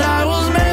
[0.00, 0.70] Me.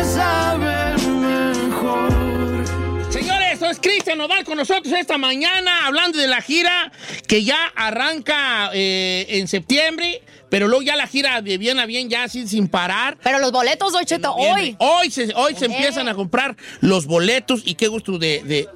[3.12, 6.92] Señores, es Cristian Nodal con nosotros esta mañana hablando de la gira
[7.28, 12.10] que ya arranca eh, en septiembre, pero luego ya la gira de bien a bien
[12.10, 13.18] ya así sin parar.
[13.24, 14.76] Pero los boletos, Don Cheto, hoy.
[14.80, 18.68] Hoy se, hoy se empiezan a comprar los boletos y qué gusto de, de,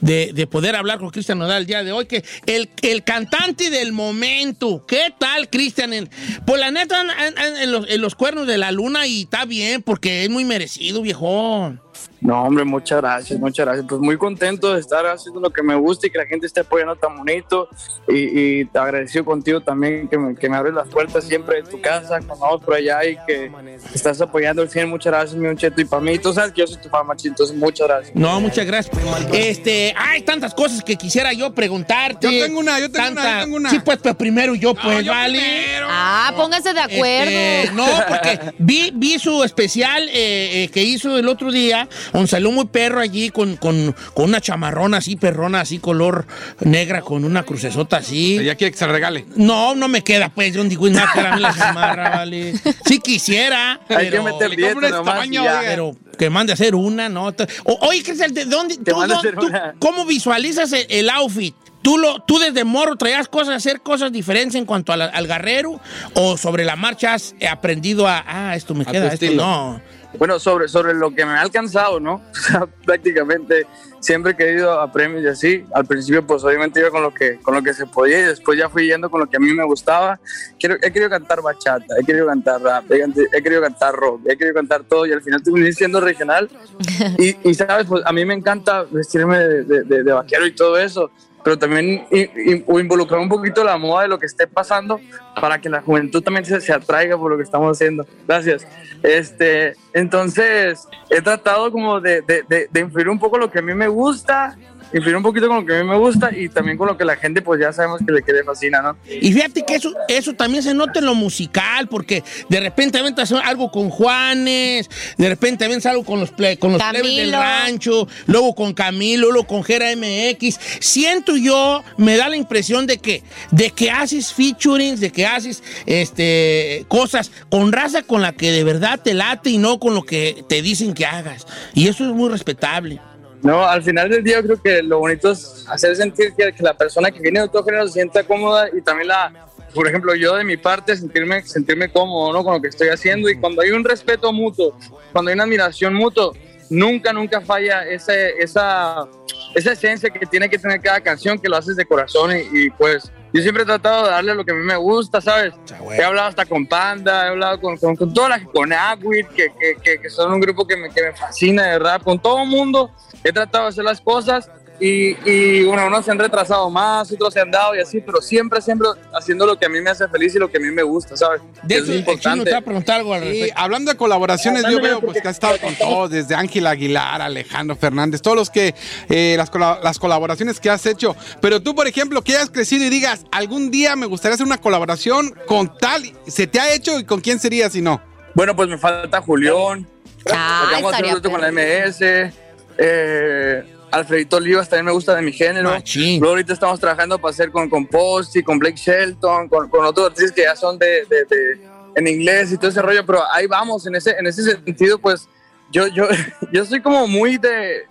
[0.00, 3.70] de- de poder hablar con Cristian Nodal el día de hoy, que el, el cantante
[3.70, 4.84] del momento.
[4.86, 5.92] ¿Qué tal, Cristian?
[5.92, 6.10] En-
[6.46, 9.82] Pues la neta, an- en, los, en los cuernos de la luna y está bien
[9.82, 11.80] porque es muy merecido, viejón.
[12.20, 13.86] No, hombre, muchas gracias, muchas gracias.
[13.88, 16.60] Pues muy contento de estar haciendo lo que me gusta y que la gente esté
[16.60, 17.68] apoyando tan bonito.
[18.08, 21.70] Y, y te agradecido contigo también que me, que me abres las puertas siempre de
[21.70, 23.50] tu casa, cuando vamos por allá y que
[23.92, 24.88] estás apoyando el 100.
[24.88, 25.80] Muchas gracias, mi Cheto.
[25.80, 28.16] Y para mí, tú sabes que yo soy tu fan, machito, entonces muchas gracias.
[28.16, 28.96] No, muchas gracias.
[29.32, 32.26] Este, hay tantas cosas que quisiera yo preguntarte.
[32.26, 33.70] Yo tengo una, yo tengo una, yo tengo una.
[33.70, 35.38] Sí, pues, pero primero yo, pues, yo vale.
[35.38, 35.86] primero.
[35.90, 37.30] Ah, pónganse de acuerdo.
[37.30, 42.28] Este, no, porque vi, vi su especial eh, eh, que hizo el otro día, donde
[42.28, 46.26] salió muy perro allí con, con, con una chamarrona así, perrona, así, color
[46.60, 48.42] negra, con una crucesota así.
[48.44, 49.26] Ya quiere que se regale.
[49.36, 52.54] No, no me queda, pues, John Digo, nada, la chamarra, vale.
[52.84, 56.74] Sí quisiera, Hay que pero, meter un nomás y tamaño, pero que mande a hacer
[56.74, 57.26] una, ¿no?
[57.64, 61.54] O- oye, Cristian, ¿de dónde, Que tú, cómo visualizas el, el outfit?
[61.82, 65.80] ¿Tú, lo, ¿Tú desde morro traías cosas, hacer cosas diferentes en cuanto la- al guerrero?
[66.14, 69.82] ¿O sobre la marcha has aprendido a, ah, esto me A queda, esto no?
[70.18, 72.14] Bueno, sobre, sobre lo que me ha alcanzado, ¿no?
[72.34, 73.66] O sea, prácticamente
[74.00, 75.64] siempre he querido a premios y así.
[75.74, 78.58] Al principio, pues obviamente iba con lo que, con lo que se podía y después
[78.58, 80.20] ya fui yendo con lo que a mí me gustaba.
[80.60, 83.02] Quiero, he querido cantar bachata, he querido cantar rap, he,
[83.32, 86.48] he querido cantar rock, he querido cantar todo y al final terminé siendo regional.
[87.18, 90.54] Y, y, sabes, pues a mí me encanta vestirme de, de- de- de vaquero y
[90.54, 91.10] todo eso.
[91.44, 94.98] Pero también i- i- o involucrar un poquito la moda de lo que esté pasando
[95.40, 98.06] para que la juventud también se, se atraiga por lo que estamos haciendo.
[98.26, 98.66] Gracias.
[99.02, 103.62] Este, entonces, he tratado como de, de, de, de influir un poco lo que a
[103.62, 104.56] mí me gusta,
[104.94, 107.04] influir un poquito con lo que a mí me gusta y también con lo que
[107.04, 108.96] la gente pues ya sabemos que le, que le fascina, ¿no?
[109.08, 113.30] Y fíjate que eso, eso también se nota en lo musical, porque de repente aventas
[113.32, 114.88] algo con Juanes,
[115.18, 119.30] de repente aventas algo con los, ple- con los plebes del rancho, luego con Camilo,
[119.32, 120.58] luego con Jera MX.
[120.80, 125.62] Siento yo, me da la impresión de que, de que haces featurings, de que haces
[125.86, 130.02] este, cosas con raza con la que de verdad te late y no con lo
[130.02, 131.46] que te dicen que hagas.
[131.74, 133.00] Y eso es muy respetable.
[133.44, 136.62] No, al final del día yo creo que lo bonito es hacer sentir que, que
[136.62, 139.30] la persona que viene de otro género se sienta cómoda y también la,
[139.74, 142.42] por ejemplo, yo de mi parte sentirme, sentirme cómodo ¿no?
[142.42, 144.74] con lo que estoy haciendo y cuando hay un respeto mutuo,
[145.12, 146.32] cuando hay una admiración mutua,
[146.70, 149.06] nunca, nunca falla ese, esa,
[149.54, 152.70] esa esencia que tiene que tener cada canción que lo haces de corazón y, y,
[152.70, 155.52] pues yo siempre he tratado de darle lo que a mí me gusta, ¿sabes?
[155.92, 159.52] He hablado hasta con Panda, he hablado con, con, con toda la con Agüit, que,
[159.58, 162.42] que, que, que son un grupo que me, que me fascina de rap, con todo
[162.42, 162.90] el mundo
[163.24, 164.48] he tratado de hacer las cosas
[164.80, 168.20] y, y bueno, unos se han retrasado más, otros se han dado y así, pero
[168.20, 170.68] siempre, siempre haciendo lo que a mí me hace feliz y lo que a mí
[170.72, 171.40] me gusta, ¿sabes?
[171.62, 172.44] De hecho, es importante.
[172.50, 173.54] te a preguntar algo al Y respecto.
[173.60, 177.76] hablando de colaboraciones, yo veo pues, que ha estado con todos, desde Ángel Aguilar, Alejandro
[177.76, 178.74] Fernández, todos los que,
[179.08, 179.50] eh, las,
[179.82, 181.14] las colaboraciones que has hecho.
[181.40, 184.58] Pero tú, por ejemplo, que hayas crecido y digas, algún día me gustaría hacer una
[184.58, 188.02] colaboración con tal, ¿se te ha hecho y con quién sería si no?
[188.34, 189.86] Bueno, pues me falta Julián,
[190.32, 191.52] Ah, Porque vamos a hacer un con la.
[191.52, 192.34] MS.
[192.78, 195.70] Eh, Alfredito Olivas también me gusta de mi género.
[195.70, 196.18] Machín.
[196.18, 200.08] Luego ahorita estamos trabajando para hacer con, con Posty, con Blake Shelton, con, con otros
[200.08, 203.46] artistas que ya son de, de- de- en inglés y todo ese rollo, pero ahí
[203.46, 205.28] vamos, en ese, en ese sentido, pues
[205.70, 206.08] yo, yo,
[206.52, 207.82] yo soy como muy de,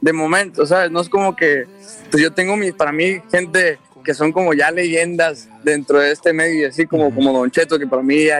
[0.00, 0.92] de momento, ¿sabes?
[0.92, 1.64] No es como que,
[2.08, 6.32] pues yo tengo mi, para mí, gente que son como ya leyendas dentro de este
[6.32, 8.38] medio, y así como, como Don Cheto, que para mí ya,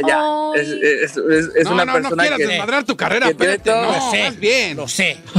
[0.54, 2.46] es, es- es- es no, una no, no persona quieras que...
[2.46, 3.30] desmadrar tu carrera.
[3.30, 4.76] No, Lo sé, bien.
[4.76, 5.18] Lo sé.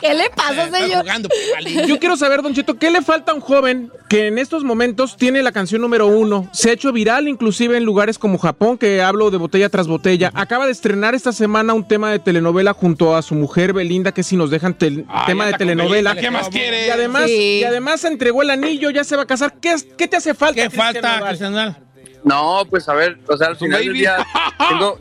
[0.00, 1.00] ¿Qué le pasa, señor?
[1.02, 1.86] jugando, palillo.
[1.86, 5.16] Yo quiero saber, Don Cheto, ¿qué le falta a un joven que en estos momentos
[5.16, 6.48] tiene la canción número uno?
[6.52, 10.30] Se ha hecho viral inclusive en lugares como Japón, que hablo de botella tras botella.
[10.34, 14.22] Acaba de estrenar esta semana un tema de telenovela junto a su mujer Belinda, que
[14.22, 16.14] si nos dejan tel- Ah, tema de telenovela.
[16.14, 16.86] ¿Qué más quiere?
[16.86, 17.58] Y además, Sí.
[17.60, 19.54] y además se entregó el anillo, ya se va casar.
[19.60, 20.60] ¿Qué, es- qué te hace falta?
[20.62, 21.20] ¿Qué falta?
[21.28, 21.76] Cristian Nodal?
[22.24, 24.16] No, pues a ver, o sea, al final del día
[24.68, 24.98] tengo,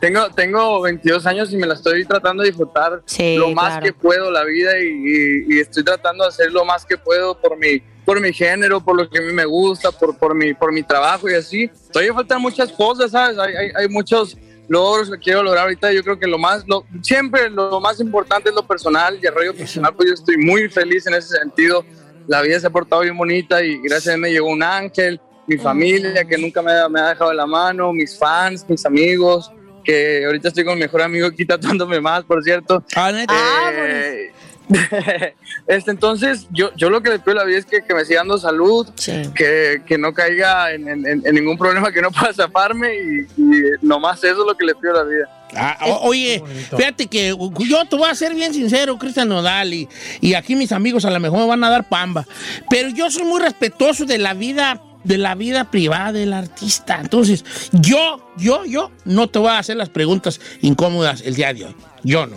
[0.00, 3.84] tengo, tengo 22 años y me la estoy tratando de disfrutar Sí, lo más claro.
[3.86, 7.40] que puedo la vida y, y- y estoy tratando de hacer lo más que puedo
[7.40, 10.52] por mi, por mi género, por lo que a mí me gusta, por, por, mi,
[10.54, 11.70] por mi trabajo y así.
[11.92, 13.38] Todavía faltan muchas cosas, ¿sabes?
[13.38, 14.36] Hay, hay, hay muchos
[14.68, 15.90] logros que quiero lograr ahorita.
[15.92, 19.34] Yo creo que lo más, lo, siempre lo más importante es lo personal y el
[19.34, 21.82] rollo personal, pues yo estoy muy feliz en ese sentido.
[22.28, 25.20] La vida se ha portado bien bonita y gracias a él me llegó un ángel,
[25.46, 28.84] mi familia que nunca me, ha- me ha dejado de la mano, mis fans, mis
[28.86, 29.50] amigos,
[29.82, 32.84] que ahorita estoy con mi mejor amigo aquí tatuándome más, por cierto.
[33.32, 33.32] Ah.
[33.34, 34.30] Ah, Eh,
[35.66, 38.04] este, entonces, yo, yo lo que le pido a la vida es que, que me
[38.04, 39.12] siga dando salud, Sí.
[39.34, 43.20] que, que no caiga en, en- en- en ningún problema que no pueda zafarme y,
[43.40, 45.28] y nomás eso es lo que le pido a la vida.
[45.56, 46.42] Ah, o- oye,
[46.76, 49.88] fíjate que yo te voy a ser bien sincero, Cristian Nodal, y,
[50.20, 52.26] y aquí mis amigos a lo mejor me van a dar pamba,
[52.68, 56.98] pero yo soy muy respetuoso de la vida de la vida privada del artista.
[57.00, 61.66] Entonces, yo, yo, yo no te voy a hacer las preguntas incómodas el día de
[61.66, 61.76] hoy.
[62.02, 62.36] Yo no.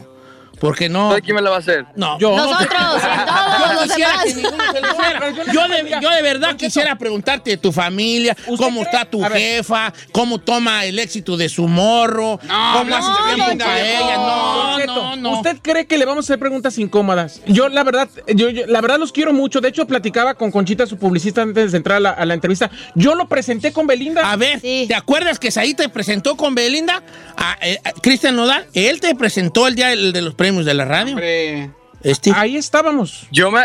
[0.62, 1.10] Porque no.
[1.10, 1.86] ¿Sabe quién me la va a hacer?
[1.96, 2.18] No.
[2.20, 2.36] Yo.
[2.38, 4.24] Nosotros, todos Yo los quisiera demás.
[4.24, 5.54] que ninguno se lo hiciera.
[5.54, 8.94] Yo de, yo de verdad quisiera preguntarte de tu familia, ¿Usted cómo cree?
[8.94, 9.40] está tu A ver.
[9.40, 13.82] jefa, cómo toma el éxito de su morro, No, cómo no, hace no, tiempo para
[13.82, 14.16] ella.
[14.18, 15.32] No, no, no.
[15.34, 17.42] ¿Usted cree que le vamos a hacer preguntas incómodas?
[17.48, 19.62] Yo, la verdad, yo, yo- la verdad los quiero mucho.
[19.62, 22.70] De hecho, platicaba con Conchita, su publicista, antes de entrar a la, a la entrevista.
[22.94, 24.32] Yo lo presenté con Belinda.
[24.32, 24.86] A ver, Sí.
[24.88, 27.02] ¿te acuerdas que Saí te presentó con Belinda?
[27.36, 30.86] A, eh, a Cristian Nodal, él te presentó el día de los premios de la
[30.86, 31.14] radio.
[31.14, 31.70] Hombre.
[32.04, 32.32] Este.
[32.36, 33.28] Ahí estábamos.
[33.32, 33.64] Yo me,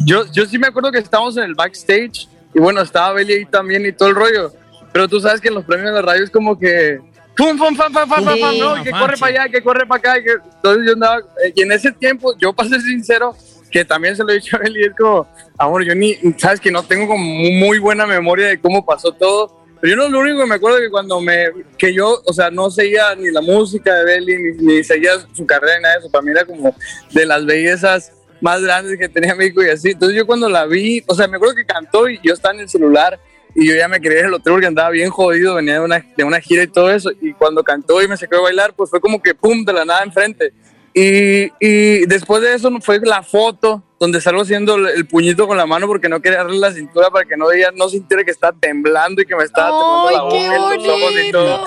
[0.00, 3.44] yo, yo sí me acuerdo que estábamos en el backstage y bueno, estaba Beli ahí
[3.46, 4.52] también y todo el rollo.
[4.92, 6.98] Pero tú sabes que en los premios de la radio es como que
[7.36, 8.58] pum, pum, pam, pam, pam, pam, Sí.
[8.60, 9.20] no, que corre sí.
[9.20, 10.18] para allá, que corre para acá.
[10.18, 13.36] y que- Entonces yo andaba, eh, y en ese tiempo, yo para ser sincero,
[13.70, 15.28] que también se lo he dicho a Beli, es como,
[15.58, 19.57] amor, yo ni, sabes que no tengo como muy buena memoria de cómo pasó todo.
[19.80, 21.46] Pero yo no lo único que me acuerdo que cuando me,
[21.76, 25.46] que yo, o sea, no seguía ni la música de Belly, ni, ni seguía su
[25.46, 26.10] carrera ni nada de eso.
[26.10, 26.74] Para mí era como
[27.12, 29.90] de las bellezas más grandes que tenía México y así.
[29.90, 32.60] Entonces yo cuando la vi, o sea, me acuerdo que cantó y yo estaba en
[32.60, 33.20] el celular
[33.54, 36.06] y yo ya me quería ir al hotel porque andaba bien jodido, venía de una,
[36.16, 37.10] de una gira y todo eso.
[37.20, 39.84] Y cuando cantó y me sacó a bailar, pues fue como que pum, de la
[39.84, 40.52] nada enfrente.
[40.94, 45.66] Y, y después de eso fue la foto donde salgo haciendo el, puñito con la
[45.66, 48.56] mano porque no quería darle la cintura para que no, ella no sintiera que estaba
[48.58, 51.66] temblando y que me estaba temblando la ¡Ay, qué boca y los ojos y todo.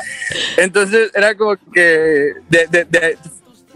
[0.58, 3.18] Entonces era como que, de, de- de-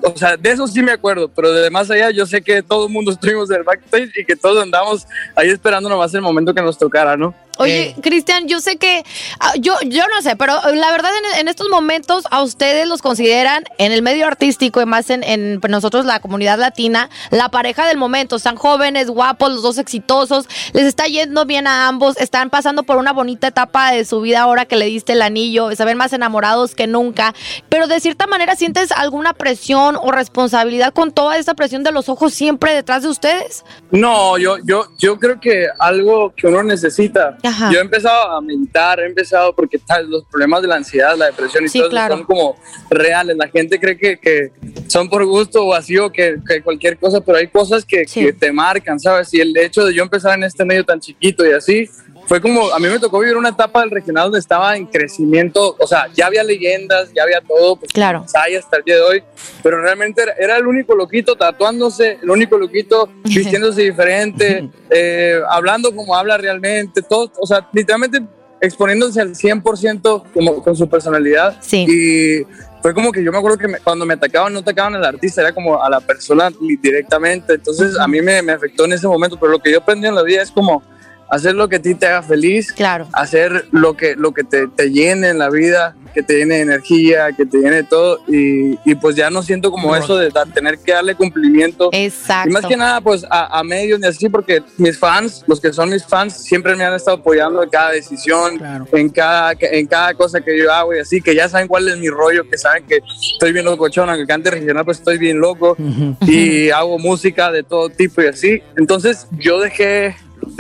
[0.02, 2.88] o sea, de eso sí me acuerdo, pero de más allá yo sé que todo
[2.88, 5.06] el mundo estuvimos en el backstage y que todos andamos
[5.36, 7.34] ahí esperando nomás el momento que nos tocara, ¿no?
[7.58, 7.96] Oye, Eh.
[8.02, 9.04] Cristian, yo sé que
[9.40, 13.02] ah, yo yo no sé, pero la verdad en, en estos momentos a ustedes los
[13.02, 17.88] consideran en el medio artístico y más en, en nosotros la comunidad latina la pareja
[17.88, 18.36] del momento.
[18.36, 22.98] Están jóvenes, guapos, los dos exitosos, les está yendo bien a ambos, están pasando por
[22.98, 26.14] una bonita etapa de su vida ahora que le diste el anillo, se ven más
[26.14, 27.34] enamorados que nunca.
[27.70, 32.10] Pero de cierta manera sientes alguna presión o responsabilidad con toda esta presión de los
[32.10, 33.64] ojos siempre detrás de ustedes.
[33.92, 37.38] No, yo, yo, yo creo que algo que uno necesita.
[37.46, 37.72] Ajá.
[37.72, 41.28] Yo he empezado a meditar, he empezado porque tal, los problemas de la ansiedad, la
[41.28, 42.16] depresión y Sí, todo eso claro.
[42.18, 42.58] son como
[42.90, 43.38] reales.
[43.38, 44.52] La gente cree que, que
[44.88, 48.22] son por gusto o así o que, que cualquier cosa, pero hay cosas que, Sí.
[48.26, 49.34] que te marcan, ¿sabes?
[49.34, 51.90] Y el hecho de yo empezar en este medio tan chiquito y así,
[52.28, 55.76] fue como, a mí me tocó vivir una etapa del regional donde estaba en crecimiento,
[55.80, 58.26] o sea, ya había leyendas, ya había todo, pues Claro.
[58.34, 59.24] hay hasta el día de hoy,
[59.62, 65.96] pero realmente era, era el único loquito tatuándose, el único loquito vistiéndose diferente, eh, hablando
[65.96, 68.22] como habla realmente, todo, o sea, literalmente
[68.62, 71.58] exponiéndose al 100% como, con su personalidad.
[71.62, 71.86] Sí.
[71.88, 72.48] Y
[72.82, 75.42] fue como que yo me acuerdo que me- cuando me atacaban, no atacaban al artista,
[75.42, 76.50] era como a la persona
[76.82, 77.54] directamente.
[77.56, 80.16] Entonces a mí me, me afectó en ese momento, pero lo que yo aprendí en
[80.16, 80.82] la vida es como
[81.30, 83.08] hacer lo que a ti te haga feliz, Claro.
[83.14, 86.62] hacer lo que, lo que te, te llene en la vida, que te llene de
[86.62, 90.30] energía, que te llene de todo, y, y pues ya no siento como eso de
[90.30, 91.90] da- tener que darle cumplimiento.
[91.92, 92.50] Exacto.
[92.50, 95.74] Y más que nada, pues a, a medios y así, porque mis fans, los que
[95.74, 98.88] son mis fans, siempre me han estado apoyando en cada decisión, Claro.
[98.94, 101.98] en, cada, en cada cosa que yo hago y así, que ya saben cuál es
[101.98, 103.00] mi rollo, que saben que
[103.34, 105.76] estoy bien locochón, aunque cante regional, pues estoy bien loco
[106.22, 108.62] y hago música de todo tipo y así.
[108.78, 110.16] Entonces yo dejé de-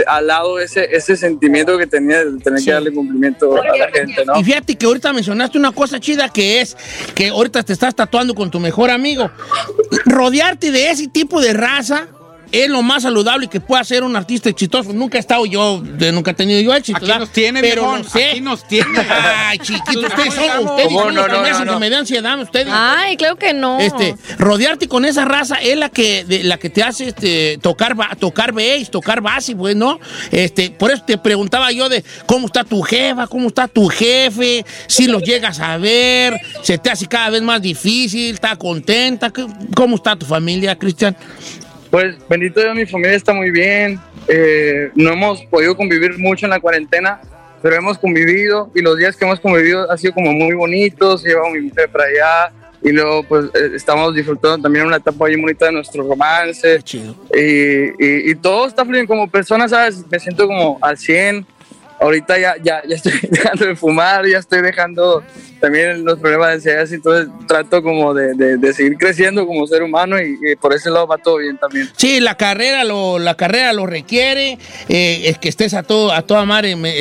[0.07, 2.65] al lado ese, ese sentimiento que tenía de tener Sí.
[2.65, 4.39] que darle cumplimiento a la gente, ¿no?
[4.39, 6.75] Y fíjate que ahorita mencionaste una cosa chida que es
[7.13, 9.29] que ahorita te estás tatuando con tu mejor amigo.
[10.05, 12.07] Rodearte de ese tipo de raza
[12.63, 14.93] es lo más saludable que puede hacer un artista exitoso.
[14.93, 16.97] Nunca he estado yo, de- nunca he tenido yo éxito.
[16.97, 17.19] Aquí ¿verdad?
[17.19, 18.29] nos tiene, pero viejón, no sé.
[18.31, 18.99] aquí nos tiene.
[19.09, 22.67] Ay, chiquito, ustedes son, ustedes son No, no, que me den ansiedad, ustedes.
[22.71, 23.79] Ay, creo que no.
[23.79, 27.95] Este, rodearte con esa raza es la que, de- la que te hace este, tocar,
[28.17, 29.99] tocar bass, tocar base, pues, ¿no?
[30.31, 34.65] Este, por eso te preguntaba yo de cómo está tu jefa, cómo está tu jefe,
[34.87, 39.45] si los llegas a ver, se te hace cada vez más difícil, está contenta, ¿Qué-
[39.75, 41.15] ¿cómo está tu familia, Cristian?
[41.91, 43.99] Pues bendito Dios, mi familia está muy bien.
[44.27, 47.21] Eh, no hemos podido convivir mucho en la cuarentena,
[47.61, 51.23] pero hemos convivido y los días que hemos convivido han sido como muy bonitos.
[51.23, 52.51] Llevo a mi mujer para allá
[52.83, 56.81] y luego pues eh, estamos disfrutando también una etapa bien bonita de nuestro romance.
[56.83, 57.15] Chido.
[57.33, 57.39] Y,
[58.03, 60.03] y- y todo está fluyendo como persona, ¿sabes?
[60.09, 61.45] Me siento como al 100.
[61.97, 65.23] Ahorita ya, ya, ya estoy dejando de fumar, ya estoy dejando
[65.65, 69.81] también los problemas de ansiedad, entonces trato como de, de- de seguir creciendo como ser
[69.83, 71.89] humano y, y por ese lado va todo bien también.
[71.97, 74.57] Sí, la carrera lo, la carrera lo requiere,
[74.89, 76.95] eh, es que estés a todo, a toda madre me-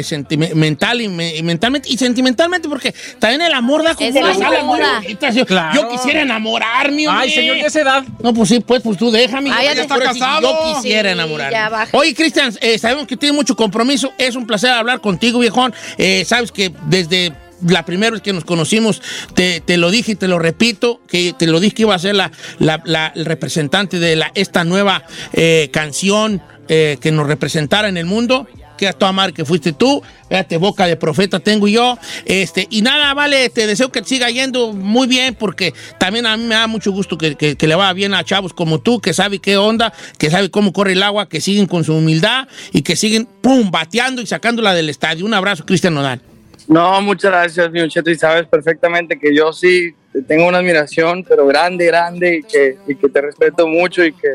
[0.55, 4.63] mental y, me- y mentalmente, y sentimentalmente, porque también el amor da como una sala
[4.63, 5.45] muy bonita, sí.
[5.45, 5.83] Claro.
[5.83, 7.25] Yo quisiera enamorarme, hombre.
[7.25, 8.05] Ay, señor, de esa edad.
[8.23, 9.51] No, pues sí, pues, pues tú déjame.
[9.53, 10.41] Ah, ya Yo está casado.
[10.43, 11.53] Yo quisiera Sí, enamorarme.
[11.53, 11.89] ya baja.
[11.97, 14.13] Oye, Cristian, eh, sabemos que tienes mucho compromiso.
[14.19, 15.75] Es un placer hablar contigo, viejón.
[15.99, 17.33] Eh, sabes que desde
[17.69, 19.01] la primera vez que nos conocimos,
[19.35, 21.99] te, te lo dije y te lo repito, que te lo dije que iba a
[21.99, 27.89] ser la, la- el representante de la, esta nueva eh, canción eh, que nos representara
[27.89, 28.47] en el mundo.
[28.77, 31.97] Que a toda madre que fuiste tú, fíjate, boca de profeta tengo yo.
[32.27, 36.37] Este, y nada, vale, te deseo que te siga yendo muy bien, porque también a
[36.37, 39.01] mí me da mucho gusto que, que- que le vaya bien a chavos como tú,
[39.01, 42.49] que sabe qué onda, que sabe cómo corre el agua, que siguen con su humildad
[42.73, 45.25] y que siguen, pum, bateando y sacándola del estadio.
[45.25, 46.21] Un abrazo, Cristian Nodal.
[46.69, 51.25] No, muchas gracias, mi Cheto, y sabes perfectamente que yo sí te tengo una admiración,
[51.29, 54.29] pero grande, grande, y que, y que te respeto mucho y que,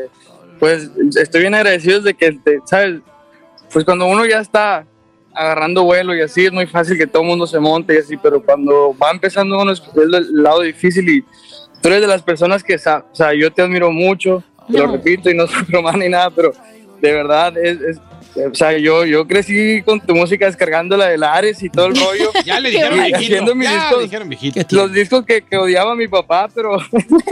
[0.58, 3.00] pues, estoy bien agradecido de que, te, sabes,
[3.72, 4.86] pues cuando uno ya está
[5.34, 8.16] agarrando vuelo y así, es muy fácil que todo el mundo se monte y así,
[8.16, 11.22] pero cuando va empezando uno es el lado difícil y
[11.80, 15.30] tú eres de las personas que, o sea, yo te admiro mucho, te lo repito
[15.30, 16.52] y no soy broma ni nada, pero
[17.00, 18.00] de verdad es, es-
[18.36, 22.30] o sea, yo, yo crecí con tu música descargándola de Ares y todo el rollo.
[22.44, 23.16] Ya le dijeron viejito.
[23.18, 23.96] Haciendo mis Ya discos.
[23.98, 24.30] le dijeron
[24.70, 26.78] los discos que, que odiaba mi papá, pero,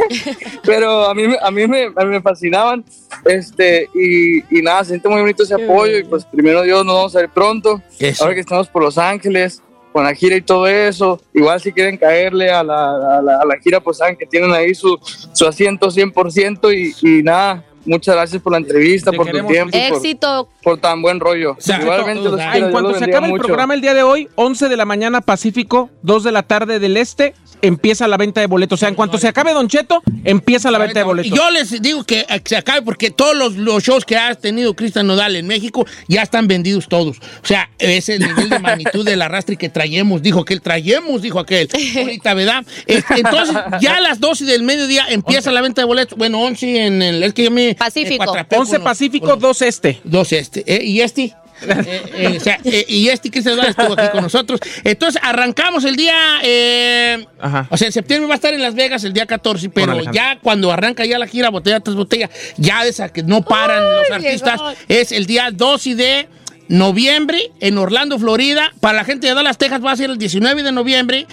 [0.64, 2.84] pero a mí, me- a mí me, a mí me fascinaban.
[3.24, 5.98] Este, y, y nada, siento muy bonito ese apoyo.
[5.98, 7.82] Y pues primero Dios, nos vamos a ver pronto.
[7.98, 8.24] Eso.
[8.24, 9.62] Ahora que estamos por Los Ángeles,
[9.92, 11.20] con la gira y todo eso.
[11.34, 14.52] Igual si quieren caerle a la, a la, a la gira, pues saben que tienen
[14.52, 14.98] ahí su,
[15.32, 16.74] su asiento 100%.
[17.02, 20.48] Y, y nada, muchas gracias por la entrevista, Te por tu tiempo, Éxito.
[20.62, 21.56] por tan buen rollo.
[21.58, 23.44] sea, Igualmente los quiero, en cuanto se acabe el mucho.
[23.44, 26.96] programa el día de hoy, 11 de la mañana Pacífico, 2 de la tarde del
[26.96, 28.78] Este, empieza la venta de boletos.
[28.78, 31.38] O sea, en cuanto se acabe Don Cheto, empieza la venta de Y boletos.
[31.38, 34.74] yo les digo que, eh, se acabe porque todos los, los shows que ha tenido
[34.74, 37.16] Cristian Nodal en México ya están vendidos todos.
[37.42, 40.22] O sea, ese es el nivel de magnitud del arrastre que traemos.
[40.22, 41.68] Dijo que el traemos, dijo aquel.
[41.98, 42.64] Ahorita, ¿verdad?
[42.86, 46.16] Entonces, ya a las 12 del mediodía empieza la venta de boletos.
[46.18, 47.22] Bueno, 11 en el.
[47.22, 47.76] Es que yo me.
[47.78, 48.18] Pacífico.
[48.22, 50.00] me cuatrapeo 11 con los- Pacífico, 2 Este.
[50.04, 50.64] Dos este.
[50.66, 51.34] Eh, ¿Y este?
[51.60, 54.60] Eh, eh, o sea, eh, y este Cristian Nodal estuvo aquí con nosotros.
[54.84, 56.14] Entonces, arrancamos el día.
[56.44, 57.66] eh, Ajá.
[57.68, 60.38] o sea, en septiembre va a estar en Las Vegas el día 14, pero ya
[60.40, 64.08] cuando arranca ya la gira botella tras botella, ya de esa que no paran los
[64.08, 64.72] artistas, llegó.
[64.86, 66.28] es el día 2 y de
[66.68, 68.72] noviembre en Orlando, Florida.
[68.80, 71.26] Para la gente de Dallas, Texas va a ser el 19 de noviembre.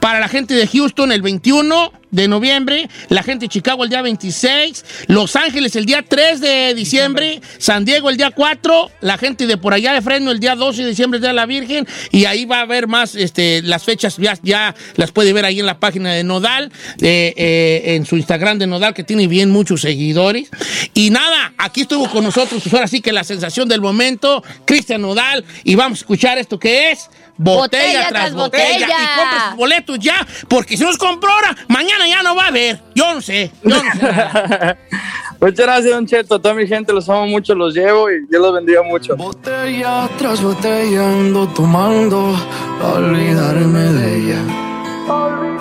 [0.00, 2.88] Para la gente de Houston el 21 de noviembre.
[3.08, 4.84] La gente de Chicago el día 26.
[5.08, 7.40] Los Ángeles el día 3 de diciembre.
[7.58, 8.90] San Diego el día 4.
[9.00, 11.34] La gente de por allá de Fresno el día 12 de diciembre, el día de
[11.34, 11.88] la Virgen.
[12.12, 15.58] Y ahí va a haber más, este, las fechas ya, ya las puede ver ahí
[15.58, 19.80] en la página de Nodal, eh, en su Instagram de Nodal, que tiene bien muchos
[19.80, 20.50] seguidores.
[20.94, 25.00] Y nada, aquí estuvo con nosotros, pues ahora sí que la sensación del momento, Cristian
[25.00, 25.44] Nodal.
[25.64, 27.08] Y vamos a escuchar esto que es.
[27.36, 28.64] Botella, Botella tras tras botella.
[28.86, 28.86] botella.
[28.86, 32.44] Y compre sus boletos ya, porque si no los compró ahora, mañana ya no va
[32.44, 32.80] a haber.
[32.94, 34.76] Yo no sé, yo no sé.
[35.40, 36.36] Muchas gracias, Don Cheto.
[36.36, 39.16] A toda mi gente los amo mucho, los llevo y Dios los bendiga mucho.
[39.16, 42.36] Botella tras botella ando tomando
[42.80, 45.51] olvidarme de ella.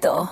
[0.00, 0.30] Don Cheto.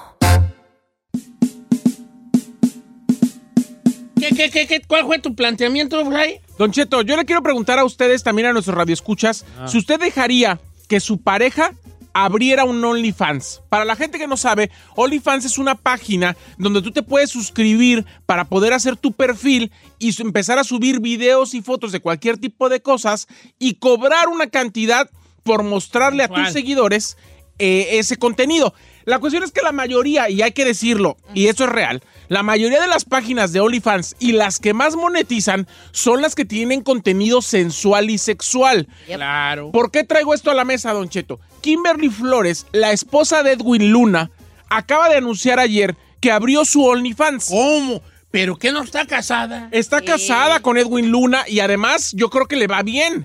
[4.19, 4.83] ¿Qué, qué, qué, qué?
[4.87, 6.41] ¿Cuál fue tu planteamiento, Fray?
[6.59, 10.59] Don Cheto, yo le quiero preguntar a ustedes, también a nuestros radioescuchas, si usted dejaría
[10.89, 11.73] que su pareja
[12.13, 13.63] abriera un OnlyFans.
[13.69, 18.07] Para la gente que no sabe, OnlyFans es una página donde tú te puedes suscribir
[18.25, 22.69] para poder hacer tu perfil y empezar a subir videos y fotos de cualquier tipo
[22.69, 25.11] de cosas y cobrar una cantidad
[25.43, 27.19] por mostrarle a tus seguidores
[27.59, 28.75] eh, ese contenido.
[29.07, 32.43] La cuestión es que la mayoría, y hay que decirlo, y eso es real, la
[32.43, 36.83] mayoría de las páginas de OnlyFans y las que más monetizan son las que tienen
[36.83, 38.89] contenido sensual y sexual.
[39.07, 39.71] Claro.
[39.71, 41.39] ¿Por qué traigo esto a la mesa, Don Cheto?
[41.61, 44.33] Kimberly Flores, la esposa de Edwin Luna,
[44.69, 47.47] acaba de anunciar ayer que abrió su OnlyFans.
[47.49, 48.03] ¿Cómo?
[48.33, 49.69] ¿Pero qué no está casada?
[49.71, 53.25] Está casada con Edwin Luna y además yo creo que le va bien.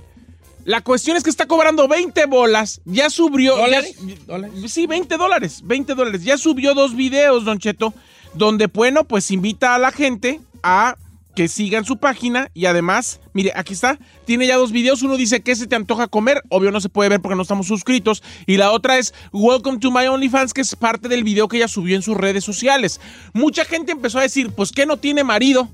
[0.65, 3.56] La cuestión es que está cobrando 20 bolas, ya subió...
[3.68, 3.82] ya-
[4.27, 4.56] ¿Dólares?
[4.72, 6.24] Sí, 20 dólares, 20 dólares.
[6.24, 7.94] Ya subió dos videos, Don Cheto,
[8.34, 10.96] donde, bueno, pues invita a la gente a
[11.36, 15.01] que sigan su página y además, mire, aquí está, tiene ya dos videos.
[15.01, 17.68] Uno dice que se te antoja comer, obvio no se puede ver porque no estamos
[17.68, 18.22] suscritos.
[18.46, 21.70] Y la otra es Welcome to my OnlyFans, que es parte del video que ella
[21.70, 23.00] subió en sus redes sociales.
[23.34, 25.70] Mucha gente empezó a decir, pues que no tiene marido.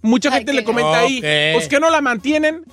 [0.00, 1.20] Mucha Ay, gente le comenta ahí,
[1.54, 2.64] pues que no la mantienen.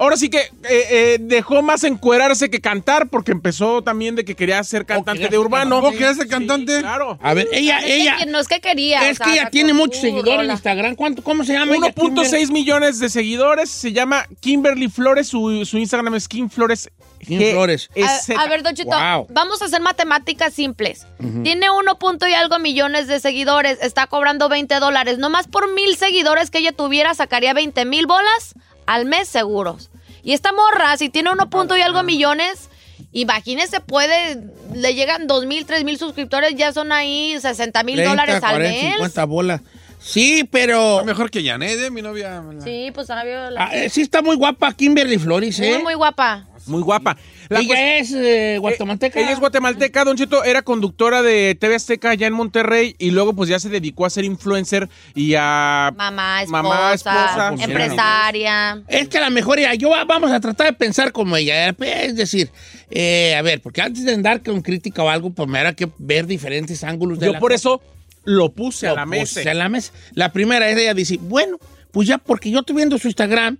[0.00, 4.34] Ahora sí que eh, eh, dejó más encuerarse que cantar porque empezó también de que
[4.34, 5.80] quería ser cantante quería de ser urbano.
[5.82, 6.80] ¿Cómo que ese cantante?
[6.80, 7.18] Claro.
[7.22, 8.16] A ver, ella, Es que ella...
[8.26, 9.10] no es que quería.
[9.10, 10.50] Es que ella tiene muchos seguidores en.
[10.52, 10.94] Instagram.
[10.96, 11.74] ¿Cuánto, ¿Cómo se llama?
[11.76, 11.94] ella?
[11.94, 13.68] 1.6 millones de seguidores.
[13.70, 15.28] Se llama Kimberly Flores.
[15.28, 16.90] Su, su Instagram es Kim Flores.
[17.18, 17.90] Kim G- Flores.
[17.94, 19.26] S- A, a ver, Don Chito, Wow.
[19.28, 21.06] vamos a hacer matemáticas simples.
[21.42, 25.18] Tiene 1 punto y algo millones de seguidores, está cobrando 20 dólares.
[25.18, 28.54] Nomás por mil seguidores que ella tuviera, sacaría 20 mil bolas
[28.86, 29.89] al mes seguros.
[30.22, 32.68] Y esta morra, si tiene 1 punto y algo millones,
[33.12, 34.42] imagínese, puede,
[34.74, 38.56] le llegan 2 mil, 3 mil suscriptores, ya son ahí 60 mil 30, dólares al
[38.56, 38.92] 40, mes.
[38.94, 39.60] 50 bolas.
[40.00, 41.04] Sí, pero...
[41.04, 41.90] Mejor que Janet, ¿eh?
[41.90, 42.42] mi novia.
[42.64, 45.74] Sí, pues Ana la- Ah, eh, sí está muy guapa Kimberly Flores, ¿eh?
[45.74, 46.46] muy, muy guapa.
[46.66, 47.16] Muy guapa.
[47.48, 49.18] La ella es eh, guatemalteca.
[49.18, 53.34] Ella es guatemalteca, Don Cheto, era conductora de TV Azteca allá en Monterrey y luego
[53.34, 55.92] pues ya se dedicó a ser influencer y a...
[55.96, 57.54] Mamá, esposa, Mamá, esposa.
[57.58, 58.82] empresaria.
[58.88, 61.68] Es que a lo mejor ella, yo vamos a tratar de pensar como ella.
[61.70, 62.50] eh, Es decir,
[62.90, 65.88] eh, a ver, porque antes de andar con crítica o algo, pues me habrá que
[65.98, 67.56] ver diferentes ángulos de Yo la por cosa.
[67.56, 67.82] eso
[68.24, 69.40] lo puse a la mesa.
[69.40, 69.92] puse a la mesa.
[70.14, 71.58] La primera es ella dice, bueno,
[71.90, 73.58] pues ya porque yo estoy viendo su Instagram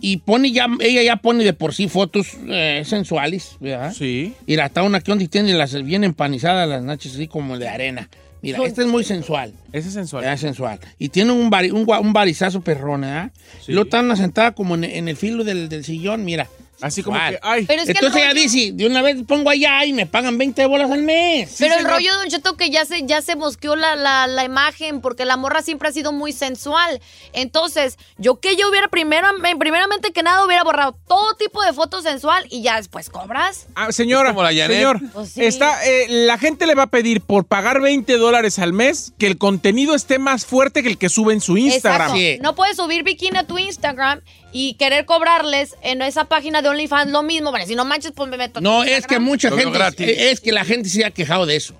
[0.00, 3.92] y pone ya, ella ya pone de por sí fotos eh, sensuales, ¿verdad?
[3.96, 4.34] Sí.
[4.46, 8.08] Mira, está una que donde tiene las bien empanizadas las nachas así como de arena.
[8.42, 9.54] Mira, esta es muy sensual.
[9.72, 10.22] Ese es sensual.
[10.24, 10.78] Es sensual.
[10.98, 13.30] Y tiene un, bari- un, gua- un barizazo perrón, ¿verdad?
[13.64, 13.70] Sí.
[13.70, 16.46] Y luego está una sentada como en, en el filo del, del sillón, mira.
[16.80, 19.48] Así como que, ay, Pero es que Entonces ella rollo- dice, de una vez pongo
[19.50, 21.54] allá y me pagan 20 bolas al mes.
[21.58, 21.92] Pero el señor.
[21.94, 25.36] rollo, Don Cheto, que ya se, ya se mosqueó la, la, la imagen, porque la
[25.36, 27.00] morra siempre ha sido muy sensual.
[27.32, 32.02] Entonces, yo que yo hubiera primero, primeramente que nada hubiera borrado todo tipo de fotos
[32.04, 33.66] sensual y ya después cobras.
[33.74, 34.70] Ah, señora, como la Janet.
[34.76, 35.44] señor, Pues sí.
[35.44, 39.26] está, eh, la gente le va a pedir por pagar 20 dólares al mes que
[39.26, 42.12] el contenido esté más fuerte que el que sube en su Instagram.
[42.16, 42.38] Sí.
[42.40, 44.20] No puedes subir bikini a tu Instagram
[44.56, 47.50] y querer cobrarles en esa página de OnlyFans lo mismo.
[47.50, 48.60] Bueno, si no manches, pues me meto.
[48.60, 50.08] No, es que mucha Todo gente, gratis.
[50.08, 51.74] es que la gente se ha quejado de eso.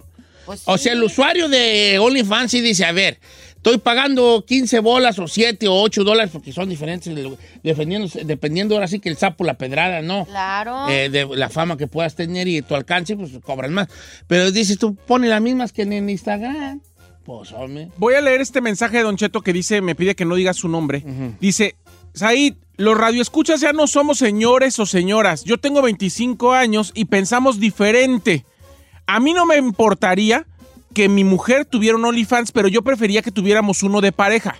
[0.44, 0.84] Pues O sí.
[0.84, 3.18] sea, el usuario de OnlyFans sí dice, a ver,
[3.56, 7.14] estoy pagando 15 bolas o 7 o 8 dólares porque son diferentes,
[7.62, 10.26] dependiendo, dependiendo ahora sí que el sapo, la pedrada, ¿no?
[10.26, 10.88] Claro.
[10.88, 13.86] Eh, de la fama que puedas tener y tu alcance, pues cobran más.
[14.26, 16.80] Pero dices, tú pones las mismas que en Instagram.
[17.24, 17.88] Pues, hombre.
[17.96, 20.52] Voy a leer este mensaje de Don Cheto que dice, me pide que no diga
[20.52, 21.02] su nombre.
[21.40, 21.76] Dice,
[22.12, 25.44] Said, los radioescuchas ya no somos señores o señoras.
[25.44, 28.44] Yo tengo 25 años y pensamos diferente.
[29.06, 30.46] A mí no me importaría
[30.92, 34.56] que mi mujer tuviera un OnlyFans, pero yo prefería que tuviéramos uno de pareja.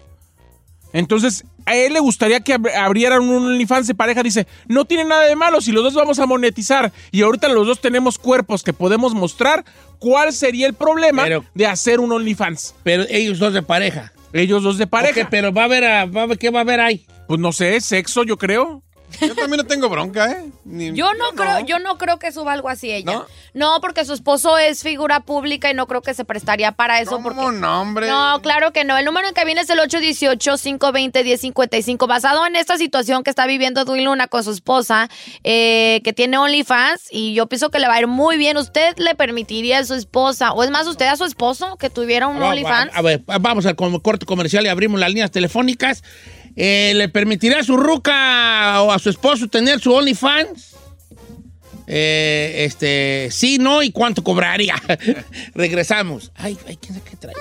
[0.93, 4.23] Entonces, a él le gustaría que ab- abrieran un OnlyFans de pareja.
[4.23, 7.67] Dice, no tiene nada de malo si los dos vamos a monetizar y ahorita los
[7.67, 9.65] dos tenemos cuerpos que podemos mostrar.
[9.99, 12.75] ¿Cuál sería el problema Pero- de hacer un OnlyFans?
[12.85, 14.13] Pero ellos dos de pareja.
[14.33, 15.29] Ellos dos de pareja.
[15.31, 17.07] Pero va a haber, a- va a haber- ¿qué va a haber ahí?
[17.27, 18.83] Pues no sé, sexo, yo creo.
[19.21, 20.45] Yo también no tengo bronca, ¿eh?
[20.65, 23.13] Ni- Yo no creo, yo no creo que suba algo así ella.
[23.13, 23.27] ¿No?
[23.55, 23.81] ¿No?
[23.81, 27.13] porque su esposo es figura pública y no creo que se prestaría para eso.
[27.13, 27.57] ¿Cómo porque...
[27.57, 28.09] no, hombre?
[28.09, 28.99] No, claro que no.
[28.99, 32.09] El número en cabina es el 818-520-1055.
[32.09, 35.09] Basado en esta situación que está viviendo Edwin Luna con su esposa,
[35.45, 38.57] eh, que tiene OnlyFans, y yo pienso que le va a ir muy bien.
[38.57, 42.27] ¿Usted le permitiría a su esposa, o es más, usted a su esposo, que tuviera
[42.27, 42.91] un va- OnlyFans?
[42.95, 46.03] A ver, vamos al corte comercial y abrimos las líneas telefónicas.
[46.57, 50.77] Eh, ¿Le permitirá a su ruca o a su esposo tener su OnlyFans?
[51.87, 54.77] Eh, este, sí, no, ¿y cuánto cobraría?
[55.55, 56.33] Regresamos.
[56.35, 57.35] Ay, ay, ¿quién sabe qué trae?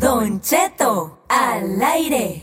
[0.00, 2.42] Don Cheto, al aire.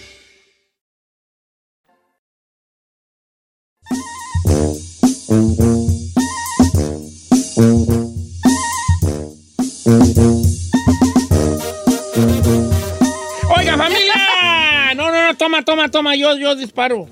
[15.51, 16.15] Toma, toma, toma.
[16.15, 17.07] Yo, yo disparo.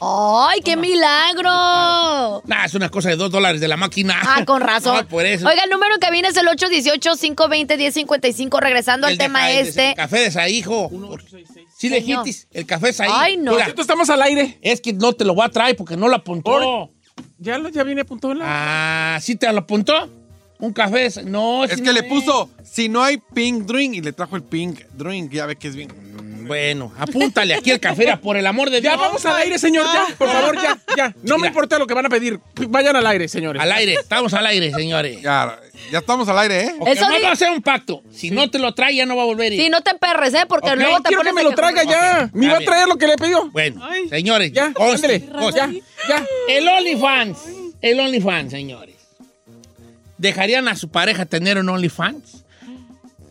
[0.00, 2.42] ¡Ay, qué milagro!
[2.44, 4.20] Nah, es una cosa de dos dólares de la máquina.
[4.22, 4.96] Ah, con razón.
[4.96, 5.46] No, por eso.
[5.48, 8.60] Oiga, el número en cabina es el 818-520-1055.
[8.60, 9.90] Regresando al El tema de- este.
[9.90, 10.90] El café de Saijo.
[11.76, 12.24] Sí, le Señor.
[12.24, 12.48] jitis.
[12.52, 13.10] El café es ahí.
[13.12, 13.52] Ay, no.
[13.52, 14.58] Mira, estamos al aire.
[14.62, 16.50] es que no te lo voy a traer porque no lo apuntó.
[16.50, 16.90] Por-
[17.38, 19.14] Ya, lo, ya viene apuntado en la...
[19.16, 20.10] Ah, ¿sí te lo apuntó?
[20.58, 21.06] Un café.
[21.06, 22.06] es- No, Es sí que no le es.
[22.06, 25.68] puso, si no hay pink drink, y le trajo el pink drink, ya ve que
[25.68, 25.88] es bien.
[26.46, 28.92] Bueno, apúntale aquí el café, era, por el amor de Dios.
[28.92, 31.14] Ya vamos al aire, señor, ya, por favor, ya, ya.
[31.22, 32.38] No me importa lo que van a pedir.
[32.68, 33.60] Vayan al aire, señores.
[33.62, 35.20] Al aire, estamos al aire, señores.
[35.22, 35.58] Ya,
[35.90, 36.74] ya estamos al aire, ¿eh?
[36.86, 38.02] Eso vamos a hacer un pacto.
[38.12, 39.62] Si no te lo trae, ya no va a volver a ir.
[39.62, 40.44] Sí, no te perres, ¿eh?
[40.48, 42.24] Porque Ok, luego te Quiero pones que me lo traiga ya.
[42.26, 43.50] Ok, Me va a traer lo que le pidió.
[43.50, 45.20] Bueno, señores, Ya, ándale.
[45.54, 45.70] Ya,
[46.08, 46.26] ya.
[46.48, 47.38] El OnlyFans,
[47.80, 48.94] el OnlyFans, señores.
[50.18, 52.44] ¿Dejarían a su pareja tener un OnlyFans?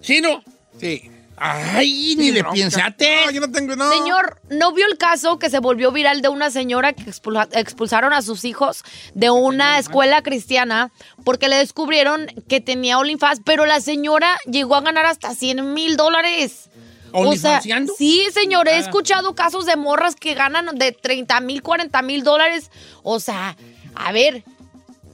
[0.02, 0.44] ¿Sí, no?
[0.80, 1.10] Sí.
[1.46, 2.54] Ay, ni le bronca.
[2.54, 3.26] piensaste.
[3.26, 3.92] No, yo no tengo, no.
[3.92, 8.14] Señor, ¿no vio el caso que se volvió viral de una señora que expulsa- expulsaron
[8.14, 10.92] a sus hijos de una escuela cristiana
[11.26, 15.98] porque le descubrieron que tenía OnlyFans, pero la señora llegó a ganar hasta 100 mil
[15.98, 16.70] dólares?
[17.12, 17.62] O sea,
[17.98, 18.78] sí, señor, he Ah.
[18.80, 22.72] escuchado casos de morras que ganan de 30 mil, 40 mil dólares.
[23.04, 23.56] O sea,
[23.94, 24.44] a ver,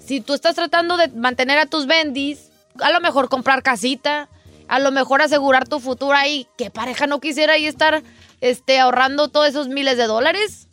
[0.06, 4.30] si tú estás tratando de mantener a tus bendis, a lo mejor comprar casita,
[4.70, 6.48] a lo mejor asegurar tu futuro ahí.
[6.58, 8.02] ¿Qué pareja no quisiera ahí estar
[8.40, 10.68] este, ahorrando todos esos miles de dólares?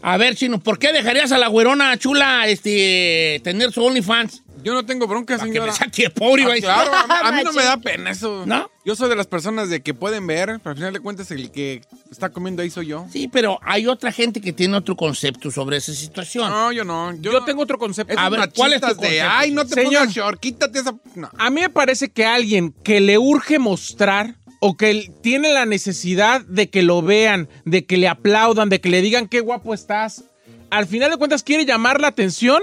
[0.00, 4.42] A ver, Chino, ¿por qué dejarías a la güerona chula este, tener su OnlyFans?
[4.66, 5.66] Yo no tengo bronca, que señora.
[5.66, 8.42] me saque pobre, Ah, claro, a mí, a mí no me da pena eso.
[8.46, 8.68] ¿No?
[8.84, 11.52] Yo soy de las personas de que pueden ver, pero al final de cuentas el
[11.52, 13.06] que está comiendo ahí soy yo.
[13.12, 16.50] Sí, pero hay otra gente que tiene otro concepto sobre esa situación.
[16.50, 17.14] No, yo no.
[17.14, 18.18] Yo, Yo tengo otro concepto.
[18.18, 19.92] A ver, ¿cuál es tu de, ay, no te Señor.
[20.00, 20.96] pongas short, quítate esa...
[21.14, 21.30] No.
[21.38, 26.40] A mí me parece que alguien que le urge mostrar o que tiene la necesidad
[26.40, 30.24] de que lo vean, de que le aplaudan, de que le digan qué guapo estás,
[30.70, 32.60] al final de cuentas quiere llamar la atención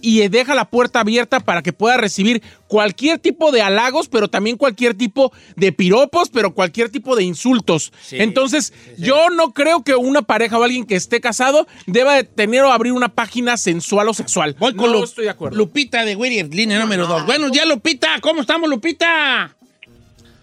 [0.00, 4.56] y deja la puerta abierta para que pueda recibir cualquier tipo de halagos, pero también
[4.56, 7.92] cualquier tipo de piropos, pero cualquier tipo de insultos.
[8.10, 12.62] Entonces, yo no creo que una pareja o alguien que esté casado deba de tener
[12.64, 14.54] o abrir una página sensual o sexual.
[14.58, 15.56] Voy con no Lu- estoy de acuerdo.
[15.56, 17.24] Lupita de Whittier, línea número dos.
[17.26, 18.18] Buenos días, Lupita.
[18.20, 19.54] ¿Cómo estamos, Lupita?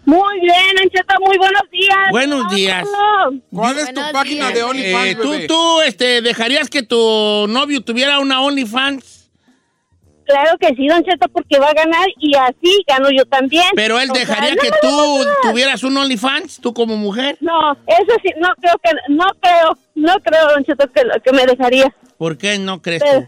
[0.05, 1.97] Muy bien, Ancheta, muy buenos días.
[2.11, 2.87] Buenos días.
[3.51, 4.53] ¿Cuál es tu Buenos página días.
[4.53, 5.47] de OnlyFans, Eh, ¿Tú, bebé?
[5.47, 9.14] tú este, dejarías que tu novio tuviera una OnlyFans?
[10.25, 13.67] Claro que sí, Don Cheto, porque va a ganar y así gano yo también.
[13.75, 17.38] Pero él O dejaría que tú tuvieras un OnlyFans, tú como mujer.
[17.41, 21.45] No, eso sí, no creo que, no creo, no creo, Don Cheto, que, que me
[21.45, 21.93] dejaría.
[22.17, 23.27] ¿Por qué no crees Pero- tú?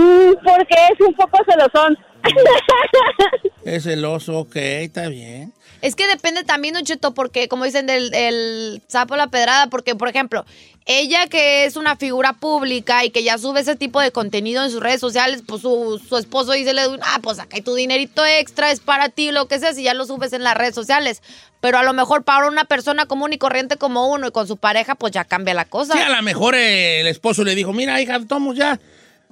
[0.00, 1.98] Mm, porque es un poco celosón.
[3.64, 5.52] Es el oso, ok, está bien.
[5.82, 9.68] Es que depende también, Don Cheto, porque como dicen del el sapo a la pedrada,
[9.68, 10.44] porque por ejemplo,
[10.86, 14.70] ella que es una figura pública y que ya sube ese tipo de contenido en
[14.70, 18.70] sus redes sociales, pues su, su esposo dice, ah, pues acá hay tu dinerito extra,
[18.70, 21.22] es para ti, lo que sea, si ya lo subes en las redes sociales.
[21.60, 24.56] Pero a lo mejor para una persona común y corriente como uno y con su
[24.56, 25.92] pareja, pues ya cambia la cosa.
[25.92, 28.80] Sí, a lo mejor eh, el esposo le dijo, mira, hija, tomos ya.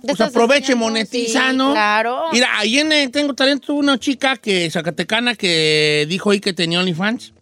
[0.00, 1.72] Pues aproveche, monetiza, sí, ¿no?
[1.72, 2.26] claro.
[2.32, 6.78] Mira, ahí en eh, Tengo Talento una chica que, Zacatecana, que dijo ahí que tenía
[6.78, 7.34] OnlyFans.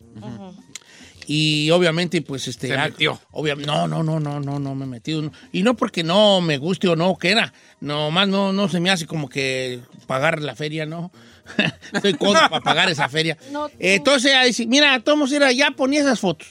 [1.31, 2.69] Y obviamente, pues, este...
[2.69, 3.21] Se ah, metió.
[3.33, 5.21] obvia- no, no, no, no, no, no me he metido.
[5.21, 5.31] no.
[5.53, 7.53] Y no porque no me guste o no, que era.
[7.81, 11.13] Nomás no, no se me hace como que pagar la feria, ¿no?
[11.93, 13.37] Estoy codo para pagar esa feria.
[13.53, 13.71] No.
[13.79, 16.49] Entonces, ahí sí, mira, Tomos, era, ya ponía esas fotos.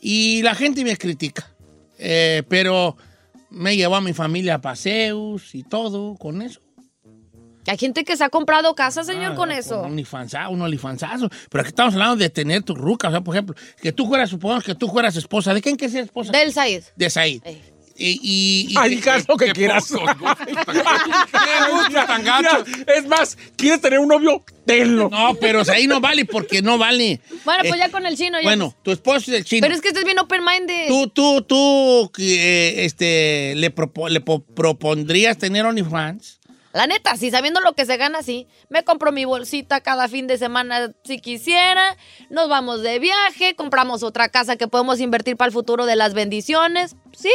[0.00, 1.48] Y la gente me critica.
[2.00, 2.96] Eh, pero
[3.50, 6.60] me llevó a mi familia a paseos y todo con eso.
[7.68, 9.82] Hay gente que se ha comprado casa, señor, Ah, con eso.
[9.82, 11.30] Un OnlyFansa- un.
[11.50, 13.08] Pero aquí estamos hablando de tener tu ruca.
[13.08, 15.54] O sea, por ejemplo, que tú fueras, supongamos que tú fueras esposa.
[15.54, 16.32] ¿De quién que sea esposa?
[16.32, 16.82] Del Said.
[16.96, 17.42] De Said.
[17.44, 17.60] Eh.
[17.98, 19.90] Y, y, y- Ay, haz lo que quieras.
[22.86, 24.44] es más, ¿quieres tener un novio?
[24.66, 25.08] Tenlo.
[25.08, 27.20] No, pero Said no vale porque no vale.
[27.44, 28.38] Bueno, pues Eh, ya con el chino.
[28.38, 29.62] Ya Bueno, tu esposo es el chino.
[29.62, 30.88] Pero es que este es bien open-minded.
[30.88, 36.40] Tú, tú, tú, que, este, le, propo- le po- propondrías tener OnlyFans.
[36.76, 38.46] La neta, sí, sabiendo lo que se gana, sí.
[38.68, 41.96] Me compro mi bolsita cada fin de semana si quisiera.
[42.30, 46.14] Nos vamos de viaje, compramos otra casa que podemos invertir para el futuro de las
[46.14, 46.94] bendiciones.
[47.16, 47.30] Sí,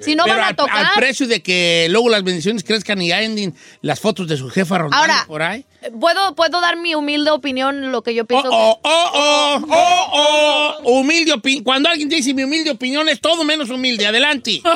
[0.00, 0.86] si no Pero van a al, tocar.
[0.86, 4.78] al precio de que luego las bendiciones crezcan y anden las fotos de su jefa
[4.78, 5.64] rondando Ahora, por ahí.
[6.00, 8.48] ¿puedo, puedo dar mi humilde opinión, lo que yo Oh, pienso.
[8.50, 10.90] oh, oh, oh, oh, oh.
[10.98, 11.62] Humilde opinión.
[11.62, 14.06] Cuando alguien dice mi humilde opinión es todo menos humilde.
[14.06, 14.60] Adelante.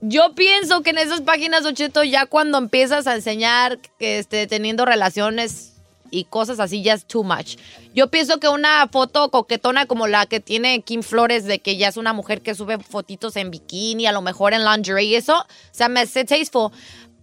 [0.00, 4.84] Yo pienso que en esas páginas, Ocheto, ya cuando empiezas a enseñar que esté teniendo
[4.84, 5.74] relaciones
[6.10, 7.56] y cosas así, ya es too much.
[7.94, 11.88] Yo pienso que una foto coquetona como la que tiene Kim Flores, de que ya
[11.88, 15.40] es una mujer que sube fotitos en bikini, a lo mejor en lingerie y eso,
[15.40, 16.70] o sea, me hace tasteful.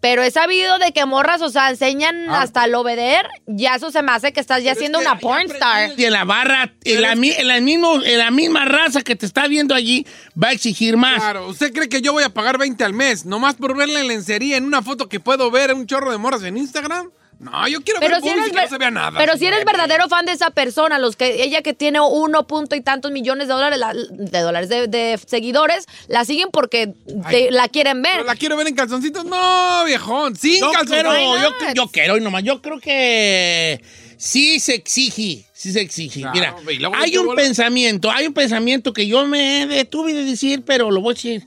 [0.05, 4.03] Pero he sabido de que morras, o sea, enseñan hasta el obeder, ya eso se
[4.03, 5.93] me hace que estás ya siendo una porn star.
[5.97, 9.15] Y en la barra, en la, mi- en la mismo- en la misma raza que
[9.15, 10.05] te está viendo allí,
[10.41, 11.15] va a exigir más.
[11.15, 14.07] Claro, ¿usted cree que yo voy a pagar 20 al mes nomás por verle en
[14.09, 17.09] lencería en una foto que puedo ver un chorro de morras en Instagram?
[17.39, 19.17] No, yo quiero Pero ver si eres, que no se vea nada.
[19.19, 22.75] pero si eres verdadero fan de esa persona, los que ella que tiene uno punto
[22.75, 26.93] y tantos millones de dólares, la- de dólares de, de seguidores, la siguen porque
[27.29, 28.13] te- la quieren ver.
[28.13, 29.25] ¿Pero ¿La quiero ver en calzoncitos?
[29.25, 31.13] No, viejón, sin Yo calzoncitos.
[31.13, 33.81] quiero, yo, yo quiero, y nomás, yo creo que
[34.17, 36.21] sí se exige, sí se exige.
[36.21, 40.89] Claro, Mira, hay un pensamiento, hay un pensamiento que yo me detuve de decir, pero
[40.89, 41.45] lo voy a decir.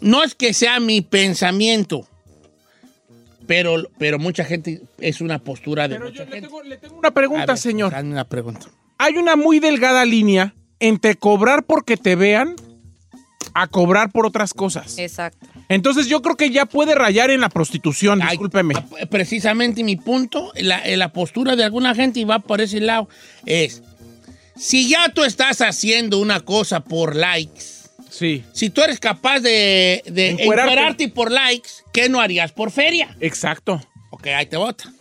[0.00, 2.06] No es que sea mi pensamiento,
[3.46, 6.48] pero, pero mucha gente, es una postura de Pero mucha yo le gente.
[6.48, 7.94] tengo, le tengo una pregunta, ver, señor.
[7.94, 8.66] una pregunta.
[8.98, 12.56] Hay una muy delgada línea entre cobrar porque te vean
[13.54, 14.98] a cobrar por otras cosas.
[14.98, 15.46] Exacto.
[15.68, 18.74] Entonces yo creo que ya puede rayar en la prostitución, Ay, discúlpeme.
[19.10, 23.08] Precisamente mi punto, la, la postura de alguna gente, y va por ese lado,
[23.46, 23.82] es,
[24.56, 27.62] si ya tú estás haciendo una cosa por likes,
[28.16, 30.70] Sí, si tú eres capaz de, de Encuerarte.
[30.72, 33.16] encuerarte por likes, ¿qué no harías por feria?
[33.20, 33.80] exacto.
[34.10, 34.92] Ok, ahí te bota.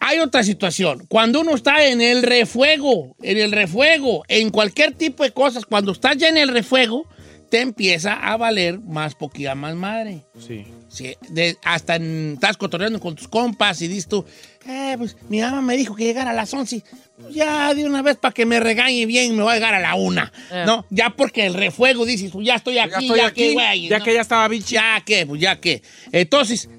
[0.00, 1.04] Hay otra situación.
[1.08, 5.92] Cuando uno está en el refuego, en el refuego, en cualquier tipo de cosas, cuando
[5.92, 7.06] estás ya en el refuego,
[7.52, 10.22] te empieza a valer más poquilla más madre.
[10.38, 10.64] Sí.
[10.88, 14.24] Sí, de- hasta en- estás cotorreando con tus compas y dices tú,
[14.66, 16.82] eh, pues mi mamá me dijo que llegara a las 11.
[17.20, 19.80] Pues ya de una vez para que me regañe bien, me voy a llegar a
[19.80, 20.32] la una.
[20.50, 20.64] Eh.
[20.66, 23.88] No, ya porque el refuego dices, pues ya estoy aquí, ya, estoy aquí, que, güey.
[23.88, 24.04] ya ¿no?
[24.06, 24.74] que ya estaba bichi.
[24.76, 25.82] Ya que, pues ya que.
[26.10, 26.70] Entonces,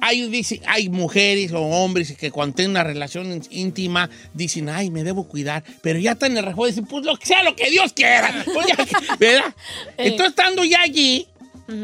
[0.00, 4.90] hay, dice, hay mujeres o hombres que cuando tienen una relación ín- íntima dicen, ay,
[4.90, 7.42] me debo cuidar, pero ya están en el refuego y dicen, pues lo que sea
[7.42, 8.44] lo que Dios quiera.
[8.52, 8.76] Pues ya
[9.18, 9.54] ¿Verdad?
[9.96, 11.26] Entonces, estando ya allí,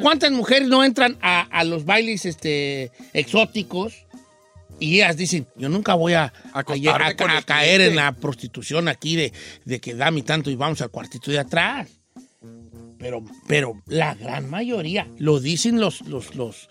[0.03, 3.95] ¿cuántas mujeres no entran a, a los bailes este, exóticos?
[4.79, 6.63] Y ellas dicen, yo nunca voy a, a,
[7.07, 9.33] a- a caer en la prostitución aquí de,
[9.65, 11.89] de que dame tanto y vamos al cuartito de atrás.
[12.99, 16.69] Pero, pero la gran mayoría, lo dicen los, los, los,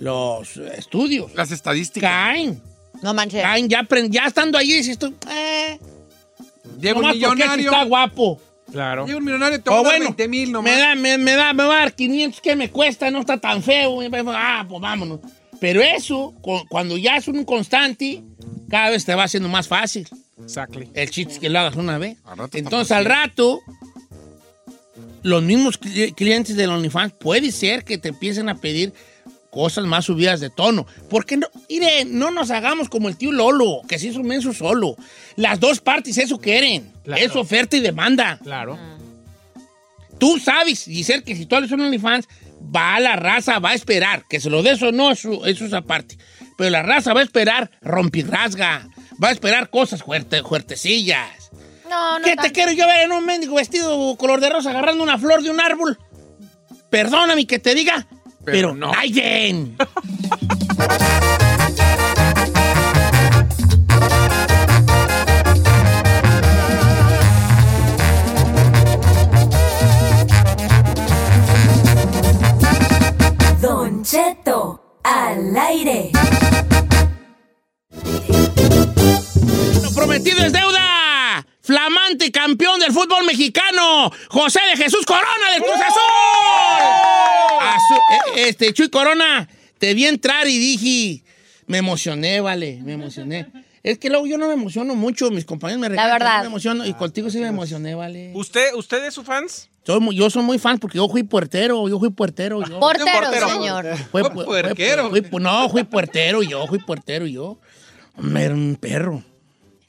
[0.00, 1.34] los estudios.
[1.34, 2.10] Las estadísticas.
[2.10, 2.60] Caen.
[3.02, 3.42] No manches.
[3.42, 5.78] Caen, ya, ya estando allí dices tú, eh,
[6.80, 7.70] Llega un millonario.
[7.70, 8.40] está guapo.
[8.72, 9.06] Claro.
[9.06, 10.72] Llega un millonario, te va a dar bueno, 20 mil nomás.
[10.72, 13.10] me da, me, me da, me va a dar 500, ¿qué me cuesta?
[13.10, 14.00] No está tan feo.
[14.28, 15.20] Ah, pues vámonos.
[15.60, 18.22] Pero eso, cu- cuando ya es un constante,
[18.68, 20.06] cada vez te va haciendo más fácil.
[20.42, 20.88] Exactly.
[20.94, 22.18] El chiste es que lo hagas una vez.
[22.24, 23.60] Al Entonces, al rato,
[25.22, 28.92] los mismos cli- clientes del OnlyFans puede ser que te empiecen a pedir
[29.56, 30.86] cosas más subidas de tono.
[31.08, 34.52] Porque no, mire, no nos hagamos como el tío Lolo, que se hizo un menso
[34.52, 34.96] solo.
[35.36, 36.92] Las dos partes eso quieren.
[37.04, 37.22] Claro.
[37.22, 38.38] Es oferta y demanda.
[38.42, 38.78] Claro.
[40.18, 42.28] Tú sabes, Giselle, que si tú eres un OnlyFans,
[42.74, 44.24] va a la raza, va a esperar.
[44.28, 46.18] Que se lo des o no, eso, eso es aparte.
[46.58, 48.90] Pero la raza va a esperar rompirrasga.
[49.22, 51.50] Va a esperar cosas fuerte, fuertecillas.
[51.88, 52.24] No, no.
[52.26, 52.52] ¿Qué te tanto.
[52.52, 55.60] quiero yo ver en un mendigo vestido color de rosa agarrando una flor de un
[55.60, 55.98] árbol?
[56.90, 58.06] Perdóname que te diga,
[58.46, 58.92] pero, Pero no.
[58.92, 59.76] Naiden.
[73.60, 76.12] Don Cheto al aire.
[79.82, 80.95] Lo prometido es deuda.
[81.66, 86.00] Flamante campeón del fútbol mexicano, José de Jesús Corona del Cruz Azul.
[87.60, 89.48] Azu- eh, este, Chuy Corona,
[89.78, 91.24] te vi entrar y dije,
[91.66, 93.46] me emocioné, vale, me emocioné.
[93.82, 96.36] Es que luego yo no me emociono mucho, mis compañeros me regañan, verdad.
[96.38, 98.30] no me emociono y contigo sí me emocioné, vale.
[98.34, 99.68] ¿Usted, ¿Usted es su fans?
[99.84, 102.60] Soy muy- yo soy muy fan porque yo fui puertero, yo fui puertero.
[102.64, 102.80] Yo.
[102.80, 103.48] Portero, Portero.
[103.48, 103.86] señor.
[104.10, 104.44] Fue, Fue fue-
[105.10, 107.58] fui- no, fui puertero yo, fui puertero yo.
[108.16, 109.22] Hombre, Era un perro.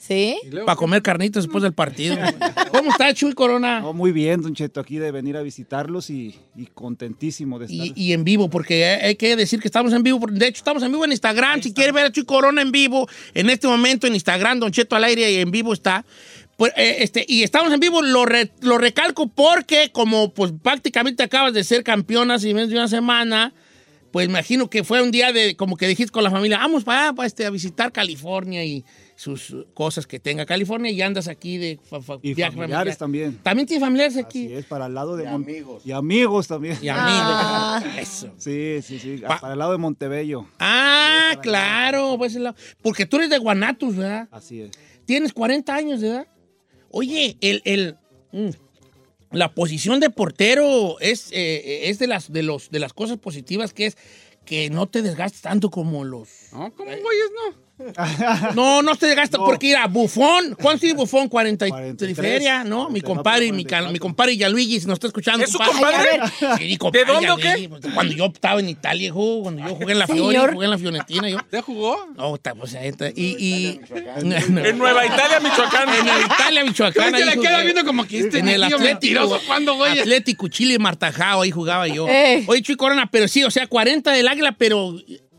[0.08, 0.38] ¿Sí?
[0.66, 2.16] Para comer carnitas después del partido.
[2.72, 3.82] ¿Cómo está Chuy Corona?
[3.94, 7.86] Muy bien, Don Cheto, aquí de venir a visitarlos y, y contentísimo de estar.
[7.88, 10.20] Y, y en vivo, porque hay que decir que estamos en vivo.
[10.32, 11.62] De hecho, estamos en vivo en Instagram.
[11.62, 14.96] Si quiere ver a Chuy Corona en vivo, en este momento en Instagram, Don Cheto
[14.96, 16.06] al aire y en vivo está.
[16.56, 21.22] Pues, eh, este, y estamos en vivo, lo, re- lo recalco porque como pues prácticamente
[21.22, 23.54] acabas de ser campeona hace menos de una semana,
[24.12, 27.14] pues imagino que fue un día de, como que dijiste con la familia, vamos para,
[27.26, 28.84] este, a visitar California y
[29.20, 32.98] sus cosas que tenga California y andas aquí de fa- fa- y viaje familiares familiar.
[33.32, 33.44] también.
[33.44, 34.46] También tiene familiares aquí.
[34.46, 35.82] Así es, para el lado de amigos.
[35.84, 36.78] Y amigos también.
[36.82, 37.10] Y amigos.
[37.10, 37.84] Ah.
[38.00, 38.32] Eso.
[38.38, 40.46] Sí, sí, sí, Pa- para el lado de Montebello.
[40.60, 44.28] Ah, claro, pues, el lado- porque tú eres de Guanatos, ¿verdad?
[44.32, 44.72] Así es.
[45.06, 46.28] Tienes 40 años de edad.
[46.92, 47.98] Oye, el, el,
[48.32, 48.50] mm,
[49.32, 53.74] la posición de portero es, eh, es de, las, de, los, de las cosas positivas
[53.74, 53.98] que es
[54.46, 56.30] que no te desgastes tanto como los...
[56.54, 57.67] No, ¿cómo güeyes no?
[58.56, 59.46] No, no te desgastas No.
[59.46, 60.56] porque era Bufón.
[60.60, 61.28] ¿Cuánto tiene Bufón?
[61.30, 62.16] 43 43.
[62.18, 62.90] feria, ¿no?
[62.90, 63.92] Mi 44, compadre, mi, cal- 44.
[63.94, 65.44] mi compadre Yaluigi, si nos está escuchando.
[65.44, 66.10] ¿Es su compadre?
[66.58, 67.38] Sí, mi compadre ¿De dónde o
[67.70, 70.72] pues, Cuando yo estaba en Italia, hijo, cuando yo jugué en la Fiore, jugué en
[70.72, 71.38] la Fiorentina, yo...
[71.52, 72.08] ¿Ya jugó?
[72.16, 73.10] No, está, pues, ahí está.
[73.10, 73.80] Y, y-
[74.18, 75.90] En Nueva Italia, Michoacán.
[75.90, 77.16] En el Italia, Michoacán.
[77.16, 79.40] Se le queda viendo como que este En el Atlético.
[79.46, 80.00] ¿cuándo, güey?
[80.00, 82.08] Atlético Chile Martajao, ahí jugaba yo.
[82.08, 82.44] Eh.
[82.48, 84.96] Oye, Chuy Corona, pero sí, o sea, 40 del Águila, pero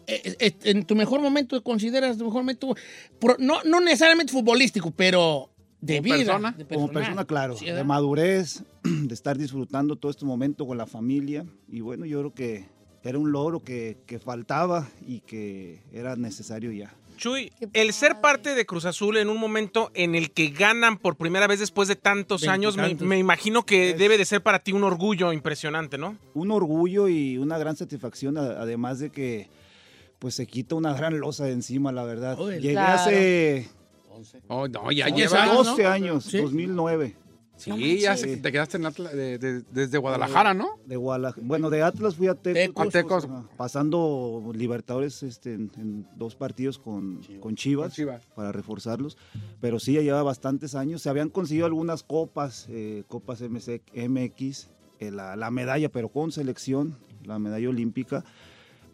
[0.09, 2.75] en tu mejor momento, ¿consideras tu mejor momento?
[3.39, 6.17] no, no necesariamente futbolístico, pero de Como vida.
[6.17, 6.55] persona.
[6.57, 10.87] de Como persona, claro, Sí, de madurez, de estar disfrutando todo este momento con la
[10.87, 11.47] familia.
[11.69, 12.67] Y bueno, yo creo que
[13.03, 16.95] era un logro que, que faltaba y que era necesario ya.
[17.19, 21.17] Chuy, el ser parte de Cruz Azul en un momento en el que ganan por
[21.17, 24.85] primera vez después de tantos años, me, imagino que debe de ser para ti un
[24.85, 26.17] orgullo impresionante, ¿no?
[26.35, 29.49] Un orgullo y una gran satisfacción, además de que
[30.19, 32.39] pues se quita una gran losa de encima, la verdad.
[32.41, 32.93] Uy, Llegué claro.
[33.03, 33.69] hace
[34.49, 35.17] Oh, no, ya Son lleva.
[35.17, 35.89] diez años, 12 ¿no?
[35.91, 36.39] años, Sí.
[36.39, 37.17] 2009.
[37.57, 40.79] Sí, ya se- te quedaste en Atla- de- de- desde Guadalajara, ¿no?
[40.87, 41.45] De Guadalajara.
[41.47, 42.55] Bueno, de Atlas fui a Tecos.
[42.55, 42.87] Tecos.
[42.87, 43.25] A Tecos.
[43.25, 48.23] Ajá, pasando Libertadores este, en, en dos partidos con, con Chivas, Con Chivas.
[48.37, 49.17] para reforzarlos.
[49.61, 51.03] Pero sí, ya lleva bastantes años.
[51.03, 54.69] Se habían conseguido algunas copas, eh, copas MC MX,
[55.01, 58.25] eh, la, la medalla, pero con selección, la medalla olímpica,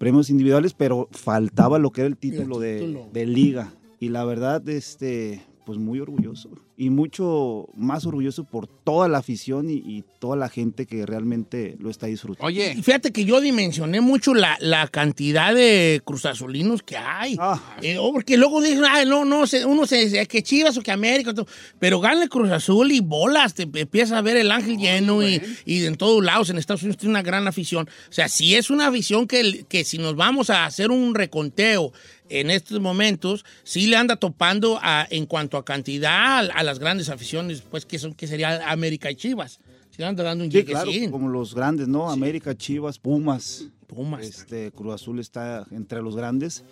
[0.04, 3.08] premios individuales, pero faltaba lo que era el título, de, título.
[3.10, 3.72] de liga.
[4.00, 6.50] Y la verdad, este, pues muy orgulloso.
[6.76, 11.76] Y mucho más orgulloso por toda la afición y, y toda la gente que realmente
[11.78, 12.50] lo está disfrutando.
[12.50, 17.36] Y fíjate que yo dimensioné mucho la, la cantidad de cruzazulinos que hay.
[17.82, 20.90] Eh, oh, porque luego dicen, ay, no, no, uno se dice que Chivas o que
[20.90, 21.46] América, todo.
[21.78, 25.40] pero gana el Cruz Azul y bolas, te empieza a ver el ángel lleno y,
[25.64, 27.88] y en todos lados, en Estados Unidos tiene una gran afición.
[28.08, 31.92] O sea, sí es una afición que, que si nos vamos a hacer un reconteo
[32.28, 36.78] en estos momentos, sí le anda topando a- en cuanto a cantidad a, a las
[36.78, 39.60] grandes aficiones, pues que son que sería América y Chivas.
[39.90, 42.10] Sí le anda dando un Sí, claro, como los grandes, ¿no?
[42.10, 43.66] América, Chivas, Pumas.
[43.86, 44.26] Pumas.
[44.26, 46.64] Este, Cruz Azul está entre los grandes.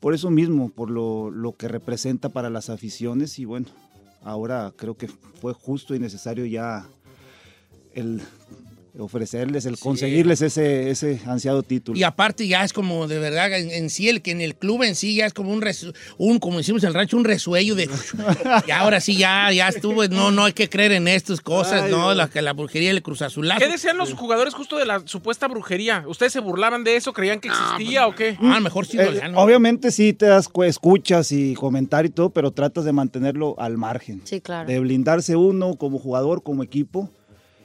[0.00, 3.38] Por eso mismo, por lo, lo que representa para las aficiones.
[3.38, 3.66] Y bueno,
[4.22, 6.88] ahora creo que fue justo y necesario ya
[7.94, 8.22] el
[8.98, 11.98] ofrecerles, el conseguirles ese, ese ansiado título.
[11.98, 14.82] Y aparte ya es como de verdad en, en sí, el que en el club
[14.82, 17.74] en sí ya es como un, resu- un como decimos en el rancho, un resuello
[17.74, 17.88] de...
[18.66, 21.90] y ahora sí ya, ya estuvo, no, no hay que creer en estas cosas, Ay,
[21.90, 23.60] no, la, que la brujería y el cruzazulazo.
[23.60, 26.04] ¿Qué decían los jugadores justo de la supuesta brujería?
[26.06, 27.12] ¿Ustedes se burlaban de eso?
[27.12, 28.36] ¿Creían que existía o qué?
[28.40, 32.50] Ah, mejor sí Eh, obviamente sí te das cu- escuchas y comentar y todo, pero
[32.52, 34.20] tratas de mantenerlo al margen.
[34.24, 34.68] Sí, claro.
[34.68, 37.10] De blindarse uno como jugador, como equipo.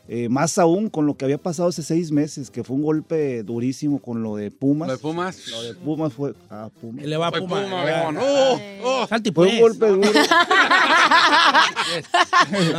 [0.09, 3.43] Eh, más aún con lo que había pasado hace seis meses, que fue un golpe
[3.43, 4.87] durísimo con lo de Pumas.
[4.87, 5.47] Lo de Pumas.
[5.49, 6.33] Lo de Pumas fue.
[6.49, 7.05] Ah, Pumas.
[7.05, 7.61] Le va a Fue Puma.
[7.63, 8.21] Puma.
[8.21, 8.59] ¡Oh!
[8.83, 9.07] ¡Oh!
[9.07, 9.53] Fue pues.
[9.53, 10.09] un golpe duro.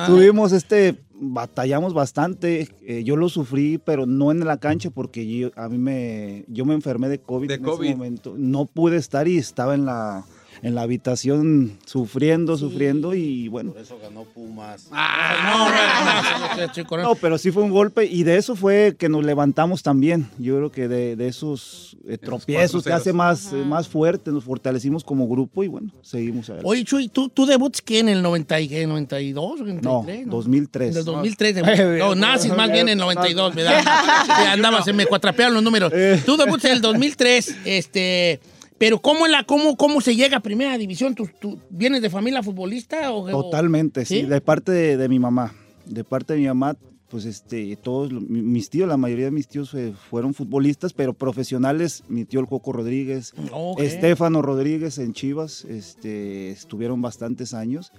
[0.06, 2.68] Tuvimos este, batallamos bastante.
[2.86, 6.64] eh, yo lo sufrí, pero no en la cancha porque yo, a mí me, yo
[6.64, 7.86] me enfermé de COVID De en COVID.
[7.88, 8.34] ese momento.
[8.36, 10.24] No pude estar y estaba en la,
[10.62, 13.74] en la habitación sufriendo, sufriendo y bueno.
[13.80, 14.88] Eso ganó Pumas.
[14.92, 19.08] Ah, no, no, no, sí, pero sí fue un golpe y de eso fue que
[19.08, 20.28] nos levantamos también.
[20.38, 24.44] Yo creo que de, de esos eh, tropiezos te hace más, eh, más fuerte, nos
[24.44, 26.68] fortalecimos como grupo y bueno, seguimos adelante.
[26.68, 30.26] Oye, Chuy, ¿tú, tú debutas qué en el 90 y qué, 92 o 93?
[30.26, 30.90] no, 2003.
[30.90, 31.56] En el 2003.
[31.98, 32.14] No.
[32.14, 33.84] naces más bien en el 92, ¿verdad?
[34.52, 35.92] Andaba, se me cuatrapearon los números.
[35.94, 36.22] Eh.
[36.24, 38.40] Tú debutas en el 2003, este...
[38.78, 41.14] Pero ¿cómo, la, cómo, cómo se llega a primera división?
[41.14, 43.10] ¿Tú, tú vienes de familia futbolista?
[43.12, 44.26] O, o- Totalmente, sí, ¿Sí?
[44.26, 45.52] de parte de, de mi mamá.
[45.84, 46.76] De parte de mi mamá,
[47.08, 52.04] pues este, todos mis tíos, la mayoría de mis tíos eh, fueron futbolistas, pero profesionales,
[52.08, 53.80] mi tío el Coco Rodríguez, Ok.
[53.80, 57.90] Estefano Rodríguez en Chivas, este, estuvieron bastantes años.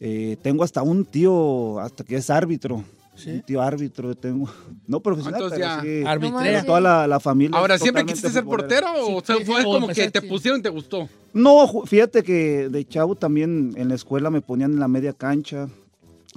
[0.00, 2.84] Eh, tengo hasta un tío, hasta que es árbitro.
[3.26, 4.48] Un tío árbitro tengo.
[4.86, 6.02] No profesional, Entonces pero ya sí.
[6.06, 6.64] arbitrea.
[6.64, 7.56] Toda la, la familia.
[7.58, 10.60] Ahora, ¿siempre quisiste ser portero o Sí, sea, sí, fue o como que te pusieron
[10.60, 11.08] y te gustó?
[11.32, 15.68] No, fíjate que de chavo también en la escuela me ponían en la media cancha,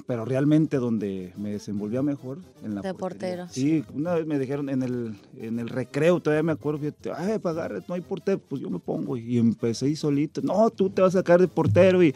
[0.07, 3.47] pero realmente donde me desenvolvía mejor en la De portero.
[3.49, 7.39] Sí, una vez me dijeron en el, en el recreo, todavía me acuerdo, fíjate, ay,
[7.39, 11.01] pagar, no hay portero, pues yo me pongo y empecé ahí solito, no, tú te
[11.01, 12.13] vas a sacar de portero y,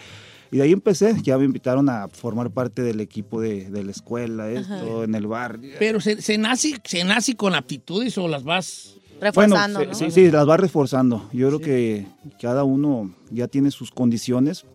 [0.51, 3.91] y de ahí empecé, ya me invitaron a formar parte del equipo de, de la
[3.91, 5.59] escuela, esto, en el bar.
[5.77, 8.95] Pero se, se, nace, se nace con aptitudes o las vas...
[9.21, 9.97] Reforzando, Bueno, ¿no?
[9.97, 11.27] sí, sí, sí, las va reforzando.
[11.33, 12.07] Yo creo que
[12.41, 14.65] cada uno ya tiene sus condiciones,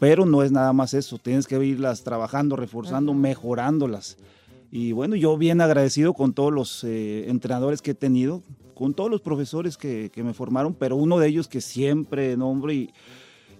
[0.00, 1.18] pero no es nada más eso.
[1.18, 4.16] Tienes que irlas trabajando, reforzando, mejorándolas.
[4.70, 8.42] Y bueno, yo bien agradecido con todos los eh, entrenadores que he tenido,
[8.74, 12.72] con todos los profesores que, que me formaron, pero uno de ellos que siempre nombro
[12.72, 12.90] y,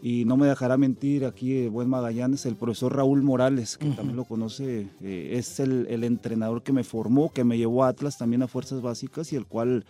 [0.08, 4.14] y no me dejará mentir aquí, eh, buen Magallanes, el profesor Raúl Morales, que también
[4.16, 8.16] lo conoce, eh, es el, el entrenador que me formó, que me llevó a Atlas
[8.16, 9.84] también a Fuerzas Básicas y el cual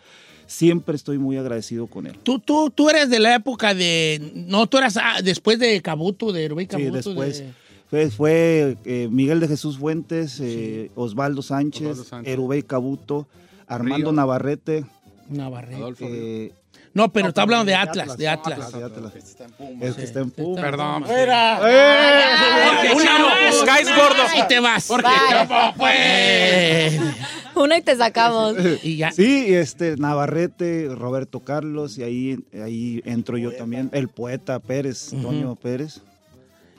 [0.47, 2.17] siempre estoy muy agradecido con él.
[2.23, 4.33] Tú, tú, tú eres de la época de...
[4.35, 6.93] No, tú eras ah, después de Cabuto, de Rubén Sí, Cabuto.
[7.11, 7.39] después.
[7.41, 7.53] de-
[7.91, 12.33] Fue, fue, eh, Miguel de Jesús Fuentes, eh, Osvaldo, Sánchez, Osvaldo Sánchez.
[12.33, 13.27] Erubey Cabuto,
[13.67, 14.13] Armando.
[14.13, 14.85] Navarrete.
[15.29, 15.77] Navarrete.
[15.77, 16.05] Adolfo.
[16.09, 16.53] eh,
[16.97, 18.59] No, pero no, está hablando de de Atlas, Atlas, de Atlas.
[18.59, 19.13] Atlas, de Atlas.
[19.17, 19.83] Este está en Pumas.
[19.83, 20.65] el que está en Pumas.
[20.65, 21.05] Perdón.
[21.05, 21.61] Fuera.
[21.63, 22.95] ¡Eh!
[22.95, 23.57] Una más.
[23.67, 24.23] Caes gordo.
[24.35, 24.87] Y te vas.
[24.87, 26.99] ¿Cómo pues?
[27.55, 28.57] Una y te sacamos.
[28.83, 29.13] Y ya.
[29.13, 33.91] Sí, este, Navarrete, Roberto Carlos, y ahí, ahí entro yo también.
[33.93, 36.01] El poeta Pérez, Toño Pérez.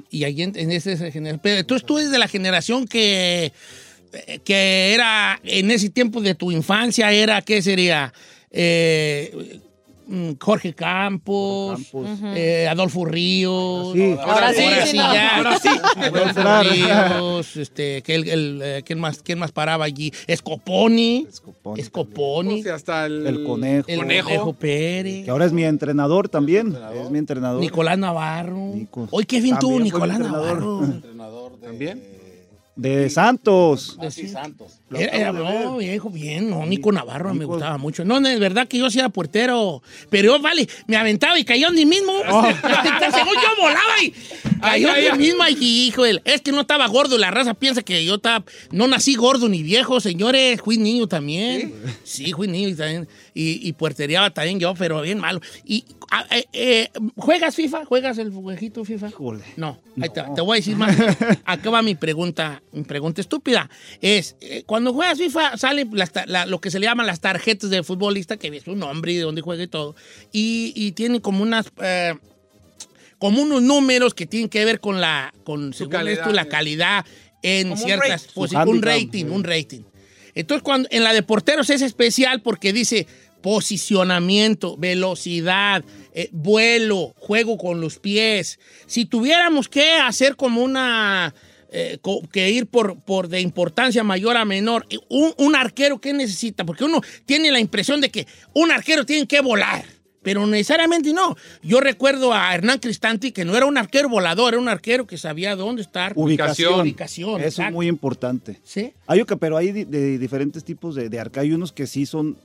[0.10, 1.42] Y ahí en, en ese generación.
[1.44, 3.54] Pero entonces tú eres de la generación que,
[4.44, 8.12] que era en ese tiempo de tu infancia, era, ¿qué sería?
[8.50, 9.60] Eh,
[10.40, 12.08] Jorge Campos, Campos.
[12.36, 13.94] eh, Adolfo Ríos.
[13.94, 14.16] Sí.
[14.22, 15.14] Ahora sí, sí, no.
[15.14, 15.38] ya.
[15.38, 15.70] Ahora sí.
[15.96, 16.72] Adolfo.
[16.74, 20.12] Ríos, este, que el, el, eh, ¿quién, más, ¿quién más paraba allí?
[20.28, 21.28] Escoponi.
[21.30, 21.82] Escoponi.
[21.82, 22.60] Escoponi.
[22.62, 23.86] O sea, hasta el, El conejo.
[23.88, 24.28] El Conejo.
[24.28, 25.26] Conejo Pérez.
[25.26, 26.78] Que ahora es mi entrenador también.
[27.02, 27.60] Es mi entrenador.
[27.62, 28.72] Nicolás Navarro.
[28.74, 29.08] Nico.
[29.12, 30.20] Hoy qué bien mi Nicolás.
[30.20, 30.84] Navarro.
[30.84, 32.17] Entrenador de ¿También?
[32.78, 33.98] De Santos.
[34.00, 34.80] De Santos.
[34.92, 38.06] Era, era- no, viejo, bien, no, Nico Navarro me gustaba mucho.
[38.06, 41.44] No, no, es verdad que yo sí era puertero, pero yo, vale, me aventaba y
[41.44, 42.14] caía donde mismo.
[42.22, 44.14] Según yo volaba y
[44.62, 45.18] Ay, ay, ay.
[45.18, 48.88] mismo y hijo, es que no estaba gordo, la raza piensa que yo estaba, no
[48.88, 51.74] nací gordo ni viejo, señores, fui niño también.
[52.04, 55.42] Sí, fui niño y también, y, y puertereaba también yo, pero bien malo.
[55.66, 57.86] Y, ah, eh, eh, ¿juegas FIFA?
[57.86, 59.10] ¿Juegas el jueguito FIFA?
[59.10, 59.44] Híjole.
[59.58, 60.96] No, ahí te, te voy a decir más.
[61.46, 63.70] Acá va mi pregunta, mi pregunta estúpida.
[64.02, 67.70] Es, eh, cuando juegas FIFA sale las la- lo que se le llaman las tarjetas
[67.70, 69.96] de futbolista, que ves su nombre y de dónde juega y todo,
[70.32, 71.68] y, y tienen como unas...
[73.20, 76.48] como unos números que tienen que ver con la, con, según calidad, esto, la eh.
[76.48, 77.06] calidad
[77.42, 78.34] en Como ciertas rate.
[78.34, 79.32] posi- Su un rating, sí.
[79.32, 79.82] un rating.
[80.36, 83.08] Entonces, cuando en la de porteros es especial porque dice
[83.42, 88.60] posicionamiento, velocidad, eh, vuelo, juego con los pies.
[88.88, 91.34] Si tuviéramos que hacer como una
[91.72, 96.14] eh, co- que ir por, por de importancia mayor a menor, un, un arquero ¿qué
[96.14, 96.66] necesita?
[96.66, 99.86] Porque uno tiene la impresión de que un arquero tiene que volar.
[100.28, 101.38] Pero necesariamente no.
[101.64, 105.18] Yo recuerdo a Hernán Cristanti, que no era un arquero volador, era un arquero que
[105.18, 106.12] sabía dónde estar.
[106.18, 106.82] Ubicación.
[106.82, 108.60] Ubicación, Eso es muy importante.
[108.66, 108.92] Sí.
[109.06, 111.40] Hay, pero hay de, diferentes tipos de, de arca.
[111.40, 112.36] Hay unos que sí son,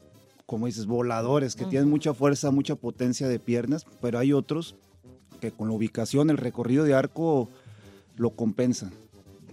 [0.46, 4.76] como dices, voladores, que tienen mucha fuerza, mucha potencia de piernas, pero hay otros
[5.40, 7.48] que con la ubicación, el recorrido de arco,
[8.16, 8.92] lo compensan.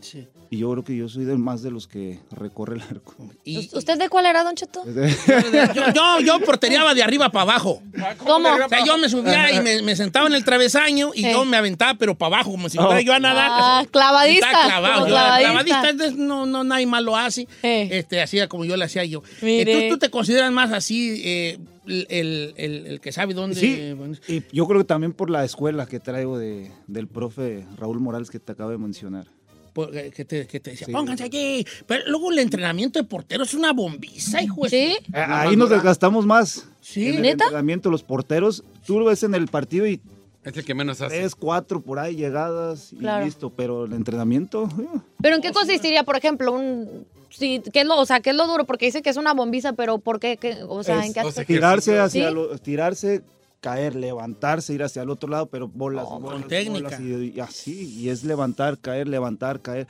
[0.01, 0.27] Sí.
[0.51, 3.13] Y yo creo que yo soy de más de los que recorre el arco.
[3.43, 4.83] Y- ¿Usted de cuál era, Don Cheto?
[5.75, 7.83] yo, yo, yo portereaba de arriba para abajo.
[8.25, 8.49] ¿Cómo?
[8.49, 11.57] O sea, yo me subía y me, me sentaba en el travesaño y yo me
[11.57, 13.49] aventaba, pero para abajo, como si fuera yo a nadar.
[13.51, 15.01] Ah, clavadista, clavado.
[15.01, 15.49] Yo, clavadista.
[15.49, 17.47] clavadista, entonces no, no, nadie más lo hace.
[17.61, 17.89] Eh.
[17.91, 19.21] Este, hacía como yo le hacía yo.
[19.41, 19.61] Mire.
[19.71, 23.55] Entonces, ¿tú te consideras más así eh, el, el- el que sabe dónde?
[23.59, 23.95] Sí,
[24.27, 28.31] y yo creo que también por la escuela que traigo de, del profe Raúl Morales
[28.31, 29.27] que te acabo de mencionar.
[29.85, 30.91] Eh, que, te, que te decía, Sí.
[30.93, 31.65] pónganse allí.
[31.87, 34.63] Pero luego el entrenamiento de portero es una bombiza, hijo.
[34.63, 34.97] de- ¿Sí?
[35.13, 36.65] Eh, Ahí nos desgastamos más.
[36.81, 37.07] Sí.
[37.09, 37.43] En el ¿Neta?
[37.45, 39.99] entrenamiento, los porteros, tú lo ves en el partido y
[40.43, 41.17] Es el que menos hace.
[41.19, 43.25] tres, cuatro por ahí llegadas y Claro.
[43.25, 43.49] listo.
[43.51, 47.05] Pero el entrenamiento, eh, ¿Pero en qué consistiría, por ejemplo, un...
[47.29, 48.65] Sí, ¿qué es lo, o sea, ¿qué es lo duro?
[48.65, 50.37] Porque dice que es una bombiza, pero ¿por qué?
[50.37, 51.53] ¿Qué- o sea, ¿en qué es aspecto?
[51.53, 52.33] tirarse hacia ¿Sí?
[52.33, 53.21] lo- tirarse,
[53.61, 56.97] caer, levantarse, ir hacia el otro lado, pero bolas, con bolas, técnica.
[56.97, 59.87] bolas y, y así, y es levantar, caer, levantar, caer.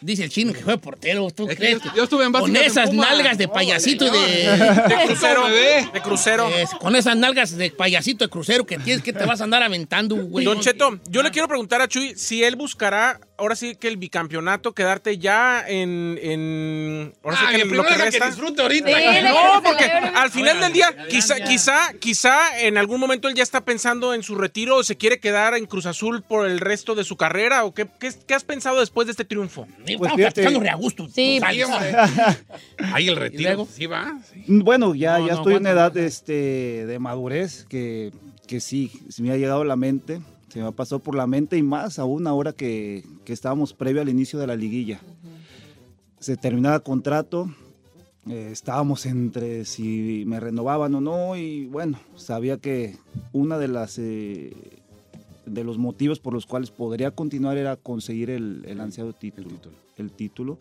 [0.00, 1.30] Dice el chino que fue portero.
[1.30, 1.80] ¿Tú Es crees?
[1.80, 4.18] yo- yo estuve en Con en esas nalgas de payasito y de.
[4.18, 5.42] De crucero.
[5.46, 6.48] De crucero.
[6.48, 9.62] Es, con esas nalgas de payasito de crucero que tienes que te vas a andar
[9.62, 10.44] aventando, güey.
[10.44, 13.96] Don Cheto, yo le quiero preguntar a Chuy si él buscará, ahora sí que el
[13.96, 16.18] bicampeonato, quedarte ya en.
[16.22, 18.26] en ahora sí Ah, que que en lo primero que resta.
[18.26, 18.86] disfrute ahorita.
[18.88, 21.44] Sí, No, que porque al final Oigan, del día, quizá, ya.
[21.44, 25.18] quizá, quizá en algún momento él ya está pensando en su retiro o se quiere
[25.20, 28.44] quedar en Cruz Azul por el resto de su carrera o qué, qué, qué has
[28.44, 29.66] pensado después de este triunfo?
[29.86, 31.08] Estamos platicando re a gusto.
[31.12, 31.66] Sí, sabes.
[32.92, 33.66] Ahí el ¿Y retiro.
[33.70, 34.18] Sí va.
[34.32, 34.44] sí.
[34.46, 38.12] Bueno, ya, No, ya no, estoy en edad este, de madurez que,
[38.46, 40.20] que sí, se me ha llegado a la mente,
[40.52, 44.10] se me pasado por la mente y más aún ahora que, que estábamos previo al
[44.10, 45.00] inicio de la liguilla.
[46.18, 47.50] Se terminaba contrato,
[48.28, 52.98] eh, estábamos entre si me renovaban o no y bueno, sabía que
[53.32, 53.98] una de las...
[53.98, 54.81] eh,
[55.46, 59.48] de los motivos por los cuales podría continuar era conseguir el, el ansiado título,
[59.96, 60.58] el título.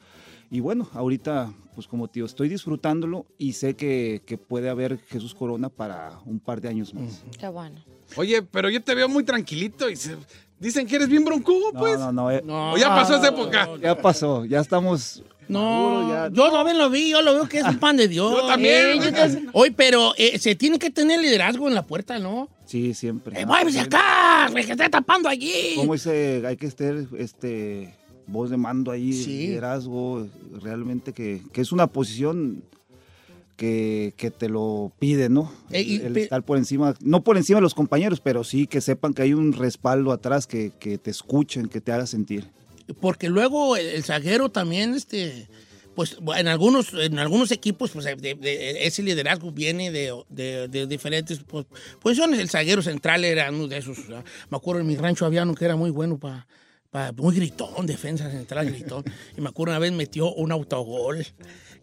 [0.49, 5.33] Y bueno, ahorita, pues como tío, estoy disfrutándolo y sé que, que puede haber Jesús
[5.33, 7.23] Corona para un par de años más.
[7.39, 7.79] Qué bueno.
[8.17, 10.17] Oye, pero yo te veo muy tranquilito y se-
[10.59, 11.97] dicen que eres bien broncudo, No, pues.
[11.99, 13.69] no, no, eh, No, O ya pasó esa época.
[13.81, 17.65] ya pasó, ya estamos No, ya- yo también lo vi, yo lo veo que es
[17.65, 18.33] un pan de Dios.
[18.41, 19.01] Yo también.
[19.01, 22.49] Eh, yo te- Oye, pero eh, se tiene que tener liderazgo en la puerta, ¿no?
[22.71, 23.39] Sí, siempre.
[23.39, 24.49] ¡Eh, váyase acá!
[24.53, 25.73] ¡Me que está tapando allí!
[25.75, 27.93] Como dice, hay que estar este,
[28.27, 29.47] voz de mando ahí, Sí.
[29.47, 30.27] liderazgo,
[30.61, 32.63] realmente que, que es una posición
[33.57, 35.51] que, que te lo pide, ¿no?
[35.69, 38.81] Eh, el pe- estar por encima, no por encima de los compañeros, pero sí que
[38.81, 42.45] sepan que hay un respaldo atrás, que, que te escuchen, que te haga sentir.
[42.99, 45.47] Porque luego el, el zaguero también, este,
[45.95, 51.39] pues en algunos, en algunos equipos, pues de- de- ese liderazgo viene de, de- diferentes
[51.45, 51.65] pues,
[51.99, 52.39] posiciones.
[52.39, 54.07] El zaguero central era uno de esos.
[54.07, 54.23] ¿verdad?
[54.49, 56.47] Me acuerdo en mi rancho había uno que era muy bueno para.
[57.15, 59.03] muy gritón, defensa central gritón.
[59.37, 61.25] Y me acuerdo una vez metió un autogol.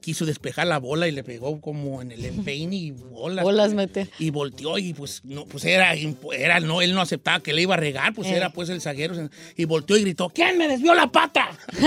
[0.01, 3.45] Quiso despejar la bola y le pegó como en el empeine y bolas.
[3.45, 4.09] Bolas mete.
[4.19, 7.75] Y volteó y pues no, pues era, era no, él no aceptaba que le iba
[7.75, 8.37] a regar, pues Eh.
[8.37, 9.15] era pues el zaguero.
[9.57, 11.49] Y volteó y gritó, ¿quién me desvió la pata?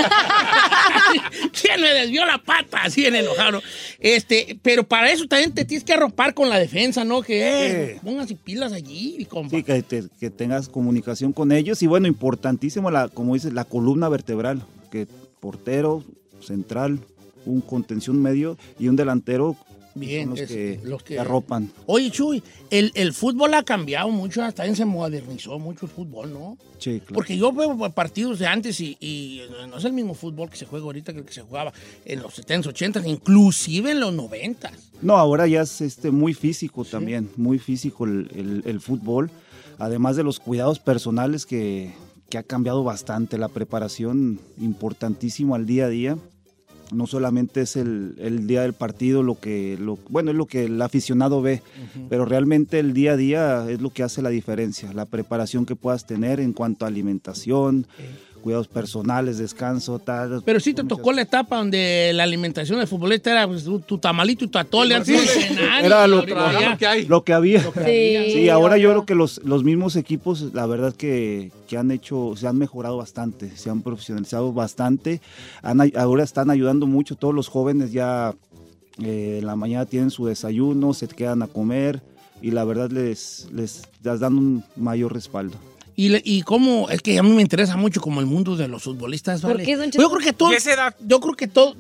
[1.62, 2.84] ¿Quién me desvió la pata?
[2.84, 3.62] Así en enojado.
[4.00, 7.22] Este, pero para eso también te tienes que arropar con la defensa, ¿no?
[7.22, 9.56] Que eh, pónganse pilas allí, compa.
[9.58, 13.66] Sí, que, te- que tengas comunicación con ellos y bueno, importantísimo, la, como dices, la
[13.66, 15.08] columna vertebral, que
[15.40, 16.04] portero,
[16.42, 17.00] central,
[17.46, 19.56] un contención medio y un delantero
[19.94, 21.70] Bien, son los es- que, los que- que arropan.
[21.86, 26.32] Oye, Chuy, el, el fútbol ha cambiado mucho, hasta bien se modernizó mucho el fútbol,
[26.32, 26.58] ¿no?
[26.80, 27.14] Sí, claro.
[27.16, 30.66] Porque yo veo partidos de antes y, y no es el mismo fútbol que se
[30.66, 31.74] juega ahorita que el que se jugaba
[32.06, 34.72] en los 70s, 80s, inclusive en los 90s.
[35.02, 39.30] No, ahora ya es este, muy físico también, muy físico el, el- el fútbol,
[39.78, 41.94] además de los cuidados personales que,
[42.30, 46.18] que ha cambiado bastante, la preparación importantísimo al día a día.
[46.92, 50.66] No solamente es el, el día del partido lo que, lo, bueno, es lo que
[50.66, 51.62] el aficionado ve,
[52.10, 55.76] pero realmente el día a día es lo que hace la diferencia, la preparación que
[55.76, 57.88] puedas tener en cuanto a alimentación,
[58.42, 60.42] cuidados personales, descanso, tal.
[60.44, 64.46] Pero sí te tocó la etapa donde la alimentación del futbolista era pues, tu, tamalito
[64.46, 65.86] y tu atole antes de cenar.
[65.86, 67.64] Era lo, que había.
[67.64, 67.64] había.
[68.26, 72.34] Sí, ahora yo creo que los, los mismos equipos, la verdad que, que han hecho,
[72.36, 75.22] se han mejorado bastante, se han profesionalizado bastante.
[75.62, 78.34] Han ahora están ayudando mucho, todos los jóvenes ya
[79.04, 82.02] eh, en la mañana tienen su desayuno, se quedan a comer
[82.42, 85.58] y la verdad les, les, les dan un mayor respaldo.
[85.96, 88.68] Y, le- y cómo, es que a mí me interesa mucho como el mundo de
[88.68, 89.64] los futbolistas, ¿Por ¿vale?
[89.66, 90.96] qué, don Yo creo que todo, ¿Y esa edad?
[91.06, 91.76] yo creo que todo,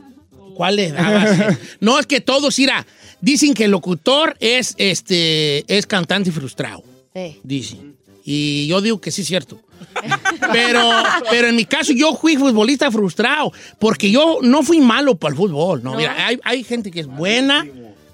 [0.55, 0.99] ¿cuál edad?
[1.15, 1.57] va a ser?
[1.79, 2.85] no, es que todos, mira,
[3.21, 6.83] dicen que el locutor es, este, es cantante frustrado,
[7.15, 7.39] Sí.
[7.43, 7.95] dicen.
[8.23, 9.59] Y yo digo que sí es cierto.
[10.51, 10.89] Pero,
[11.29, 15.37] pero en mi caso yo fui futbolista frustrado, porque yo no fui malo para el
[15.37, 15.81] fútbol.
[15.83, 17.65] No, mira, hay, hay gente que es buena,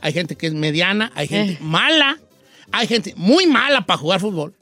[0.02, 1.58] hay gente que es mediana, hay gente Eh.
[1.62, 2.18] mala,
[2.72, 4.54] hay gente muy mala para jugar fútbol.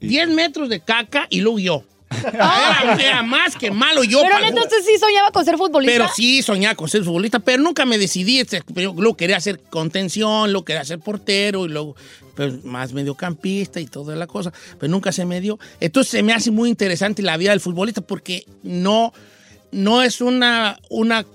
[0.00, 1.84] 10 metros de caca y luego yo.
[2.32, 4.20] Era, era más que malo yo.
[4.22, 5.92] Pero para entonces sí soñaba con ser futbolista.
[5.92, 8.38] pero sí soñaba con ser futbolista, pero nunca me decidí.
[8.40, 11.96] este, pero Luego quería hacer contención, luego quería ser portero y luego
[12.34, 15.58] pues, más mediocampista y toda la cosa, pero nunca se me dio.
[15.80, 19.12] Entonces se me hace muy interesante la vida del futbolista porque no,
[19.70, 21.26] no es una, una...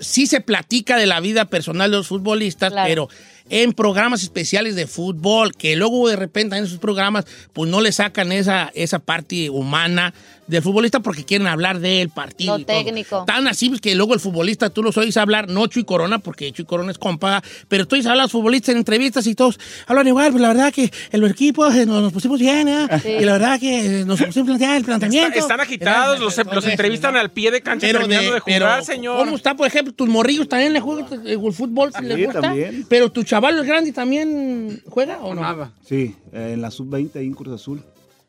[0.00, 2.88] Sí se platica de la vida personal de los futbolistas, Claro.
[2.88, 3.08] pero
[3.50, 7.92] en programas especiales de fútbol, que luego de repente en esos programas pues no le
[7.92, 10.14] sacan esa, esa parte humana
[10.46, 12.54] del futbolista porque quieren hablar del partido.
[12.54, 12.76] Lo y todo.
[12.84, 13.24] técnico.
[13.26, 16.52] Tan así pues, que luego el futbolista tú los oyes hablar, no Chuy Corona, porque
[16.52, 19.58] Chuy Corona es compa, pero tú oyes hablar a los futbolistas en entrevistas y todos
[19.86, 22.86] hablan igual, pues la verdad que el equipo eh, nos, nos pusimos bien, ¿eh?
[23.02, 23.08] Sí.
[23.20, 25.38] y la verdad que nos pusimos plantear el planteamiento.
[25.38, 28.84] Están agitados, los, los entrevistan al pie de cancha Pero, terminando de, de- jugar, pero,
[28.84, 29.18] señor.
[29.18, 31.92] ¿cómo está, por ejemplo, tus morrillos también le juegan el fútbol?
[31.92, 32.40] si Sí, les gusta?
[32.40, 32.86] también.
[32.88, 35.40] Pero tu chaval el grande también juega o no?
[35.42, 35.72] Nada.
[35.84, 37.82] Sí, eh, en la sub-20 ahí en Cruz Azul.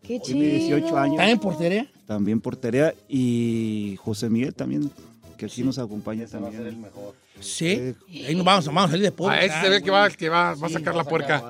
[0.07, 1.15] Qué Tiene 18 años.
[1.15, 1.87] ¿Está en portería?
[2.05, 4.89] También portería y José Miguel también,
[5.37, 6.85] que aquí nos acompaña también.
[7.39, 7.93] Sí.
[8.25, 9.35] Ahí nos vamos, vamos a salir de pobre.
[9.35, 11.43] A ese se ve que va, que va, va a sacar la puerca.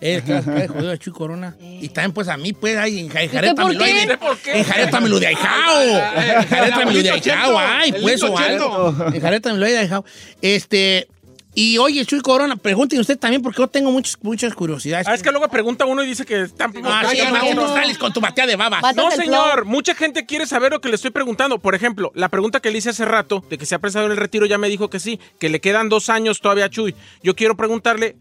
[0.00, 1.56] Eh, que a Chuy Corona.
[1.60, 4.18] Y también, pues, a mí, pues, ahí en Ja- en ¿Usted Jareta me lo qué?
[4.20, 4.58] ¿Por qué?
[4.58, 5.82] En Jareta me lo de ahijao.
[5.82, 7.10] En Jareta me lo de.
[7.10, 8.94] Ay, El pues, o algo.
[9.14, 10.02] En Jareta me lo de.
[10.42, 11.08] Este...
[11.56, 15.06] Y oye, Chuy Corona, pregúntenle usted también porque yo tengo muchas, muchas curiosidades.
[15.06, 16.72] Ah, es que luego pregunta uno y dice que están...
[16.84, 18.82] Ah, sí, Cállate, no, sales con tu batea de babas.
[18.82, 21.60] Vas- No, señor, mucha gente quiere saber lo que le estoy preguntando.
[21.60, 24.10] Por ejemplo, la pregunta que le hice hace rato, de que se ha pensado en
[24.12, 26.96] el retiro, ya me dijo que sí, que le quedan dos años todavía a Chuy.
[27.22, 28.16] Yo quiero preguntarle,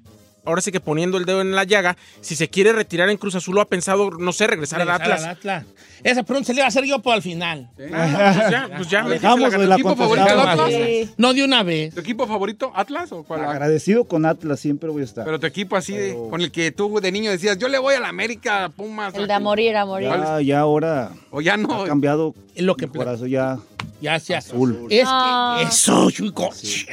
[0.46, 3.36] ahora sí que poniendo el dedo en la llaga, si se quiere retirar en Cruz
[3.36, 5.24] Azul o ha pensado, no sé, regresar, al Regresar Atlas.
[5.24, 5.66] al Atlas.
[6.04, 7.70] Esa pregunta se le iba a hacer yo por al final.
[7.94, 9.14] Ah, pues ya, pues ya me
[9.46, 10.28] dice la equipo favorito.
[10.28, 10.70] Atlas?
[10.70, 11.10] Sí.
[11.18, 11.94] No de una vez.
[11.94, 13.46] ¿Tu equipo favorito, Atlas o cuál?
[13.46, 15.24] Agradecido con Atlas, siempre voy a estar.
[15.24, 17.96] Pero tu equipo así, de- con el que tú de niño decías, yo le voy
[17.96, 19.14] a la América, Pumas.
[19.16, 20.10] El de a morir, a morir.
[20.10, 21.84] ya, ya ahora O ya no.
[21.84, 23.58] ha cambiado Es lo que mi corazón ya
[24.04, 24.88] ya se azul.
[24.89, 25.58] Es Ah.
[25.62, 26.49] que eso, chico.
[26.54, 26.86] Sí,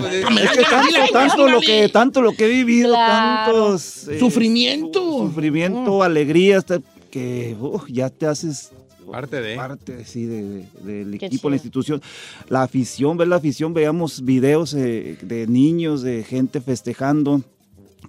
[0.00, 3.52] pues, es- que tanto, tanto lo que, tanto lo que he vivido, Claro.
[3.52, 5.00] tantos eh, Sufrimiento.
[5.02, 6.80] su- sufrimiento, alegría, hasta
[7.10, 7.56] que
[7.88, 8.70] ya te haces
[9.10, 9.56] Parte de.
[9.56, 10.42] parte sí, de-
[10.84, 12.00] de- del Qué equipo, la institución.
[12.48, 17.42] La afición, ver la afición, veíamos videos eh, de niños, de gente festejando.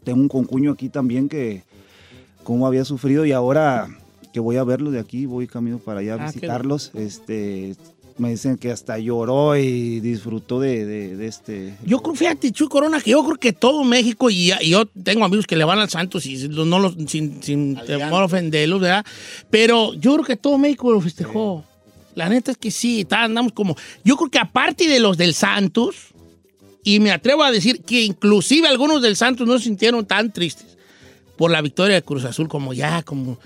[0.03, 1.63] Tengo un concuño aquí también que
[2.43, 3.88] cómo había sufrido y ahora
[4.33, 6.91] que voy a verlos de aquí, voy camino para allá a Ah, qué visitarlos.
[6.95, 7.75] Este,
[8.18, 11.76] me dicen que hasta lloró y disfrutó de, de- de este.
[11.86, 15.24] Yo creo, fíjate, Chuy Corona, que yo creo que todo México, y, y yo tengo
[15.26, 19.05] amigos que le van al Santos y no los, sin, sin temor a ofenderlos, ¿verdad?
[19.49, 21.63] Pero yo creo que todo México lo festejó.
[22.15, 23.76] La neta es que sí, está- andamos como...
[24.03, 25.95] Yo creo que aparte de los del Santos,
[26.84, 30.78] y me atrevo a decir que inclusive algunos del Santos no se sintieron tan tristes
[31.38, 33.38] por la victoria de Cruz Azul como ya, como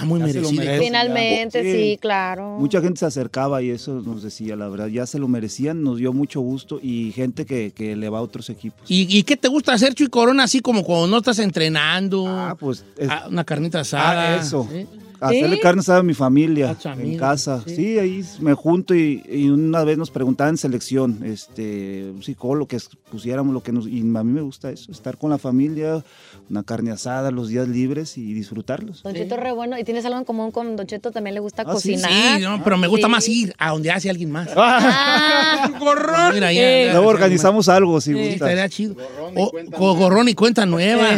[0.00, 0.78] ya muy Ya merece.
[0.78, 1.72] Finalmente, Sí.
[1.72, 2.56] sí, claro.
[2.58, 5.98] Mucha gente se acercaba y eso nos decía, la verdad, ya se lo merecían, nos
[5.98, 8.80] dio mucho gusto y gente que, que le va a otros equipos.
[8.88, 12.26] ¿Y, y qué te gusta hacer, Chuy Corona, así como cuando no estás entrenando?
[12.28, 14.34] Ah, pues es- Ah, una carnita asada.
[14.34, 14.68] Ah, eso.
[14.70, 14.86] ¿sí?
[15.20, 17.62] Hacerle carne asada a mi familia en casa.
[17.66, 17.76] sí.
[17.76, 17.98] Sí.
[17.98, 22.78] ahí me junto y, y una vez nos preguntaban en selección, este, un psicólogo que
[23.10, 23.86] pusiéramos lo que nos...
[23.86, 26.02] Y a mí me gusta eso, estar con la familia,
[26.50, 29.02] una carne asada los días libres y disfrutarlos.
[29.02, 29.78] Don Cheto es re bueno.
[29.78, 31.10] ¿Y tienes algo en común con Don Cheto?
[31.10, 32.10] También le gusta Ah, cocinar.
[32.10, 33.10] Sí, no, pero me gusta Sí.
[33.10, 34.48] más ir a donde hace alguien más.
[34.56, 36.34] Ah, Gorrón.
[36.34, 36.86] Mira, ya, Eh.
[36.86, 38.34] ya, Luego organizamos algo, si Sí, gustas.
[38.34, 38.96] estaría chido.
[39.34, 41.08] O- con gorrón y cuenta nueva.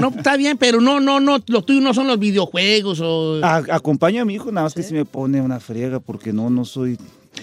[0.00, 3.25] No, está bien, pero no, no, no, lo tuyo no son los videojuegos o...
[3.42, 6.50] A- acompaño a mi hijo, nada más que si me pone una friega porque no,
[6.50, 6.98] no soy...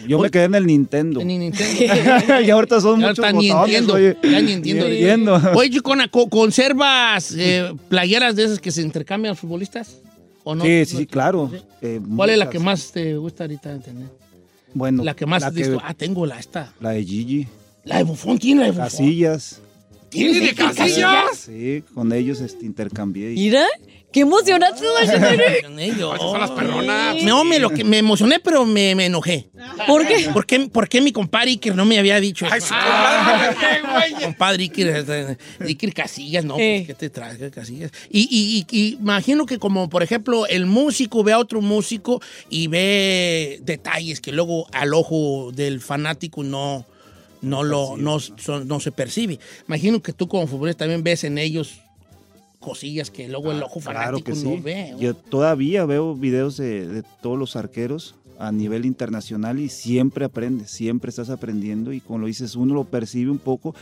[0.07, 1.23] Yo me quedé en el Nintendo.
[1.23, 2.41] Ni Nintendo.
[2.41, 4.17] y ahorita son Ya muchos botones, entiendo, oye.
[4.23, 4.85] ya ni entiendo.
[4.87, 5.41] Ni entiendo.
[5.55, 9.97] Oye, Chicona, ¿co- ¿conservas eh, playeras de esas que se intercambian futbolistas?
[10.43, 10.63] ¿O no?
[10.65, 11.51] Sí, sí, claro.
[11.81, 14.07] Eh, ¿Cuál es la que más te gusta ahorita tener?
[14.73, 16.73] Bueno, La que más la que- ah, tengo la esta.
[16.81, 17.47] La de Gigi.
[17.85, 18.85] La de Bufón, tiene la de Bufón.
[18.85, 19.61] Casillas.
[20.13, 21.37] ¿Tienes de Casillas?
[21.37, 23.31] Sí, con ellos este, intercambié.
[23.33, 23.65] y- Mira,
[24.11, 24.81] qué emocionante.
[25.63, 26.17] Con ellos.
[26.19, 27.21] son las perronas.
[27.23, 29.49] No, me, lo que, me emocioné, pero me, me enojé.
[29.87, 30.29] ¿Por qué?
[30.31, 32.53] ¿Por qué, por qué mi compadre Iker no me había dicho eso?
[32.53, 34.23] Ay, su compadre, ¿qué, güey?
[34.23, 36.83] Compadre Iker, eh, Iker Casillas, no, Eh.
[36.85, 37.91] pues, ¿qué te trae Casillas?
[38.09, 42.21] Y, y, y- y imagino que como, por ejemplo, el músico ve a otro músico
[42.49, 46.85] y ve detalles que luego al ojo del fanático no,
[47.43, 49.37] no, lo, no, son- no se percibe.
[49.67, 51.79] Imagino que tú como futbolista también ves en ellos
[52.59, 54.45] cosillas que luego el ojo Claro fanático que sí.
[54.45, 54.95] no ve.
[54.99, 60.71] Yo todavía veo videos de, de todos los arqueros a nivel internacional y siempre aprendes,
[60.71, 63.75] siempre estás aprendiendo y como lo dices, uno lo percibe un poco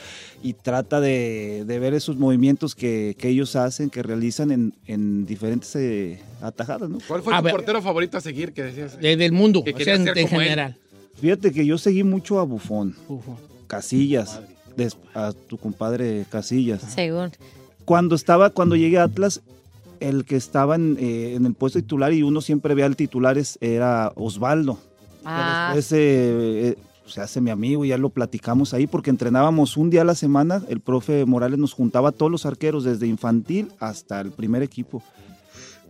[0.43, 5.25] y trata de, de ver esos movimientos que, que ellos hacen, que realizan en, en
[5.25, 6.97] diferentes eh, atajadas, ¿no?
[7.07, 7.53] ¿Cuál fue A tu ver.
[7.53, 8.99] portero favorito a seguir que decías?
[8.99, 10.27] De- del mundo, Que o quería sea, en, él.
[10.27, 10.75] general.
[11.19, 13.37] Fíjate que yo seguí mucho a Bufón, Bufón.
[13.71, 14.41] Casillas,
[14.75, 16.81] des- a tu compadre Casillas.
[16.81, 17.31] Según.
[17.85, 19.39] Cuando estaba, cuando llegué a Atlas,
[20.01, 23.37] el que estaba en, eh, en el puesto titular y uno siempre veía al titular
[23.37, 24.77] es- era Osvaldo.
[25.23, 29.77] Ah, Después eh, eh, se hace mi amigo y ya lo platicamos ahí porque entrenábamos
[29.77, 30.63] un día a la semana.
[30.67, 35.01] El profe Morales nos juntaba a todos los arqueros, desde infantil hasta el primer equipo.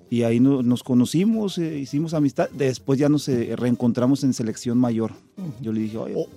[0.10, 2.50] Y ahí no- nos conocimos, eh, hicimos amistad.
[2.52, 5.14] Después ya nos eh, reencontramos en selección mayor.
[5.62, 6.28] Yo le dije, oye, O-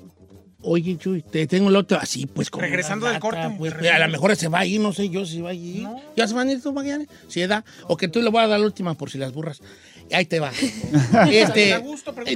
[0.66, 4.02] Oye, Chuy, te tengo el otro así, pues como Regresando del corte, pues, regresando.
[4.02, 5.86] a lo mejor se va a ir, no sé yo si va a ir.
[6.16, 7.04] ¿Ya se van a ir tú mañana?
[7.28, 7.64] Si da.
[7.86, 9.60] O que tú le voy a dar la última por si las burras.
[10.10, 10.50] Ahí te va.
[11.30, 11.82] este,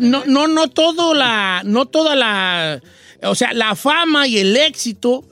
[0.01, 2.83] no, no, no todo la, no toda la,
[3.23, 5.25] o sea, la fama y el éxito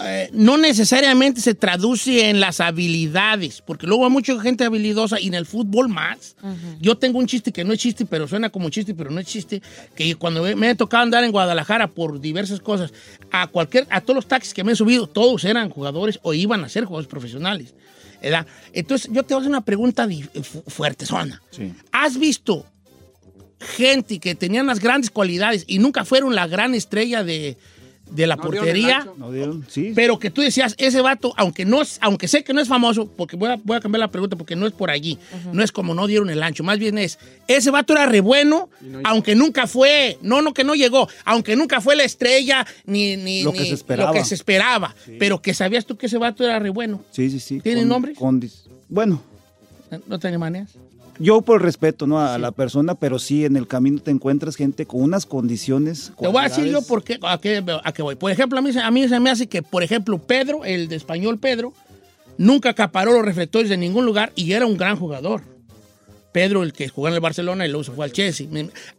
[0.00, 5.26] eh, no necesariamente se traduce en las habilidades, porque luego hay mucha gente habilidosa y
[5.28, 6.34] en el fútbol más.
[6.80, 9.26] Yo tengo un chiste que no es chiste, pero suena como chiste, pero no es
[9.26, 9.60] chiste,
[9.94, 12.92] que cuando me, ha tocado andar en Guadalajara por diversas cosas,
[13.30, 16.64] a cualquier, a todos los taxis que me he subido, todos eran jugadores o iban
[16.64, 17.74] a ser jugadores profesionales.
[18.22, 18.46] ¿verdad?
[18.72, 20.08] Entonces, yo te voy a hacer una pregunta
[20.42, 21.42] fu- fuerte, Zona.
[21.50, 21.72] sí.
[21.90, 22.64] ¿Has visto
[23.58, 27.56] gente que tenían las grandes cualidades y nunca fueron la gran estrella de,
[28.14, 29.06] de la No portería?
[29.16, 29.64] ¿no dieron?
[29.68, 29.92] Sí.
[29.94, 33.06] Pero que tú decías, ese vato, aunque no es- aunque sé que no es famoso,
[33.16, 35.18] porque voy a, voy a cambiar la pregunta porque no es por allí,
[35.52, 38.68] no es como no dieron el ancho, más bien es, ese vato era re bueno,
[39.04, 43.42] aunque nunca fue, no, no que no llegó, aunque nunca fue la estrella, ni, ni
[43.42, 44.10] Lo que se esperaba.
[44.10, 47.02] lo que se esperaba, pero que sabías tú que ese vato era re bueno.
[47.12, 47.60] Sí, sí, sí.
[47.60, 48.18] ¿Tiene con- nombres?
[48.18, 49.22] con dis- bueno,
[50.06, 50.70] ¿No tenía maneras?
[51.18, 52.20] Yo por respeto ¿no?
[52.20, 56.12] a la persona, pero sí en el camino te encuentras gente con unas condiciones.
[56.18, 58.14] Te voy a decir yo por qué, a, qué, a qué voy.
[58.16, 60.88] Por ejemplo, a mí, se- a mí se me hace que, por ejemplo, Pedro, el
[60.88, 61.72] de español Pedro,
[62.38, 65.42] nunca acaparó los reflectores de ningún lugar y era un gran jugador.
[66.32, 68.48] Pedro, el que jugó en el Barcelona y luego se fue al Chelsea.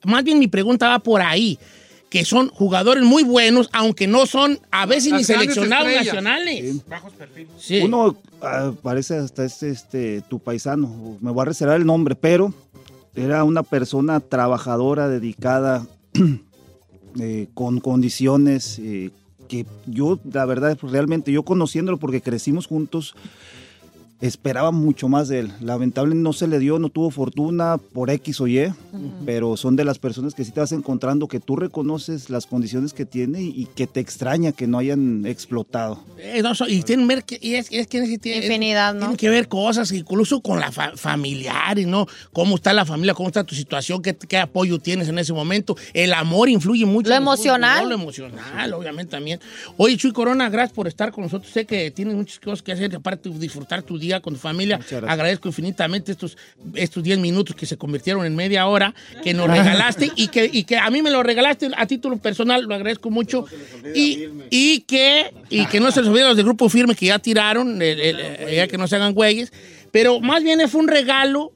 [0.04, 1.58] Más bien mi pregunta va por ahí,
[2.14, 6.06] que son jugadores muy buenos, aunque no son a veces Las ni seleccionados estrellas.
[6.06, 6.88] nacionales.
[6.88, 7.50] Bajos perfiles.
[7.58, 7.82] Sí.
[7.82, 12.54] Uno ah, parece hasta este, este tu paisano, me voy a reservar el nombre, pero
[13.16, 15.88] era una persona trabajadora, dedicada,
[17.20, 19.10] eh, con condiciones eh,
[19.48, 23.16] que yo, la verdad, realmente yo conociéndolo porque crecimos juntos,
[24.28, 25.52] esperaba mucho más de él.
[25.62, 28.72] Lamentablemente no se le dio, no tuvo fortuna por X o Y,
[29.26, 32.94] pero son de las personas que sí te vas encontrando que tú reconoces las condiciones
[32.94, 36.00] que tiene y, que te extraña que no hayan explotado.
[36.18, 38.94] Eh, no, so- y tienen ver que, y es, es que es que tiene- Infinidad,
[38.94, 39.00] ¿no?
[39.02, 42.08] Tienen que ver cosas, incluso con la fa- familiar, y ¿no?
[42.32, 45.76] Cómo está la familia, cómo está tu situación, qué, qué apoyo tienes en ese momento.
[45.94, 47.10] El amor influye mucho.
[47.10, 47.78] Lo en el emocional.
[47.80, 49.40] fútbol, Lo emocional, obviamente también.
[49.76, 51.52] Oye, Chuy Corona, gracias por estar con nosotros.
[51.52, 54.80] Sé que tienes muchas cosas que hacer, aparte de disfrutar tu día con tu familia.
[55.10, 56.38] Agradezco infinitamente estos
[56.76, 58.94] estos 10 minutos que se convirtieron en media hora
[59.24, 62.64] que nos regalaste y que, y que a mí me lo regalaste a título personal,
[62.64, 63.46] lo agradezco mucho.
[63.96, 67.20] Y, y que, y que no se les olviden los del grupo firme que ya
[67.20, 69.52] tiraron, el- el- el- ya que no se hagan güeyes.
[69.92, 71.52] Pero más bien fue un regalo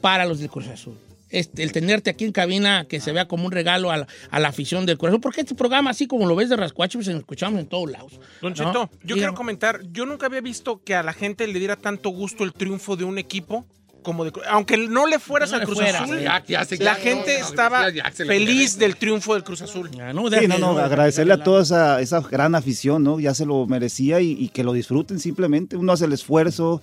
[0.00, 0.94] para los del Cruz Azul.
[1.30, 4.40] Este, el tenerte aquí en cabina que se vea como un regalo a la, a
[4.40, 7.08] la afición del Cruz Azul, porque este programa, así como lo ves de Rascuacho, pues
[7.08, 8.18] nos escuchamos en todos lados.
[8.42, 8.56] Don ¿no?
[8.56, 12.10] Cheto, yo quiero comentar, yo nunca había visto que a la gente le diera tanto
[12.10, 13.64] gusto el triunfo de un equipo
[14.02, 16.24] como de Cruz- aunque no le fueras No al Cruz fueras, Azul, eh.
[16.24, 19.90] Ya, ya la ya, gente no, no, estaba feliz del triunfo del Cruz Azul.
[19.92, 23.20] Sí, no, no, agradecerle a toda esa, esa gran afición, ¿no?
[23.20, 25.76] Ya se lo merecía y, y que lo disfruten simplemente.
[25.76, 26.80] Uno hace el esfuerzo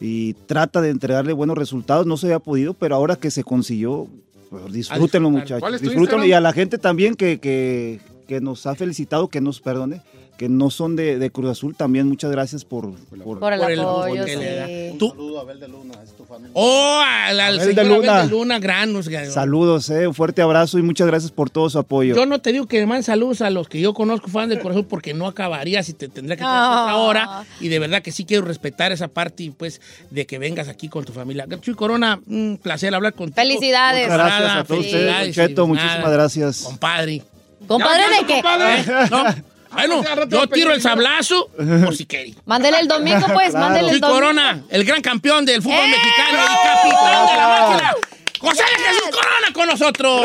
[0.00, 2.06] y trata de entregarle buenos resultados.
[2.06, 4.08] No se había podido, pero ahora que se consiguió,
[4.50, 5.60] pues, disfrútenlo, muchachos.
[5.60, 6.24] ¿Cuál es tu Disfrútenlo.
[6.24, 10.02] Y a la gente también que, que, que nos ha felicitado, que nos perdone,
[10.36, 13.72] que no son de, de Cruz Azul, también muchas gracias por, por, Por el Por
[13.72, 14.66] el apoyo, apoyo que le da.
[14.66, 14.96] sí.
[14.98, 16.50] Tú- Saludo a Abel de Luna, es tu familia.
[16.54, 18.12] Oh, al, al Abel señor de Luna.
[18.18, 19.02] Abel de Luna, gran.
[19.30, 22.14] Saludos, eh, un fuerte abrazo y muchas gracias por todo su apoyo.
[22.14, 24.84] Yo no te digo que man saludos a los que yo conozco fan del corazón
[24.88, 26.82] porque no acabaría si te tendría que tener Ah.
[26.84, 29.80] otra hora y de verdad que sí quiero respetar esa parte pues
[30.10, 31.46] de que vengas aquí con tu familia.
[31.60, 33.36] Chuy Corona, un placer hablar contigo.
[33.36, 34.08] Felicidades.
[34.08, 36.62] Muchas gracias a todos ustedes, Cheto, muchísimas nada, gracias.
[36.62, 37.22] Compadre.
[37.66, 38.38] ¿Compadre Ya, de qué?
[38.38, 39.06] ¿Eh?
[39.10, 39.55] No.
[39.76, 41.48] Bueno, yo tiro el sablazo
[41.84, 42.36] por si queréis.
[42.46, 43.66] Mándele el domingo, pues, Claro.
[43.66, 44.20] mándele el domingo.
[44.20, 45.88] Corona, el gran campeón del fútbol ¡Eh!
[45.90, 47.94] mexicano y capitán de la máquina.
[48.40, 50.22] José de Jesús Corona con nosotros.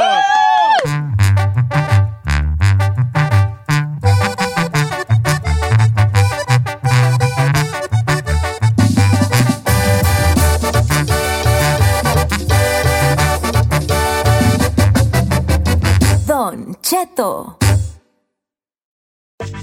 [16.28, 17.61] Don Cheto.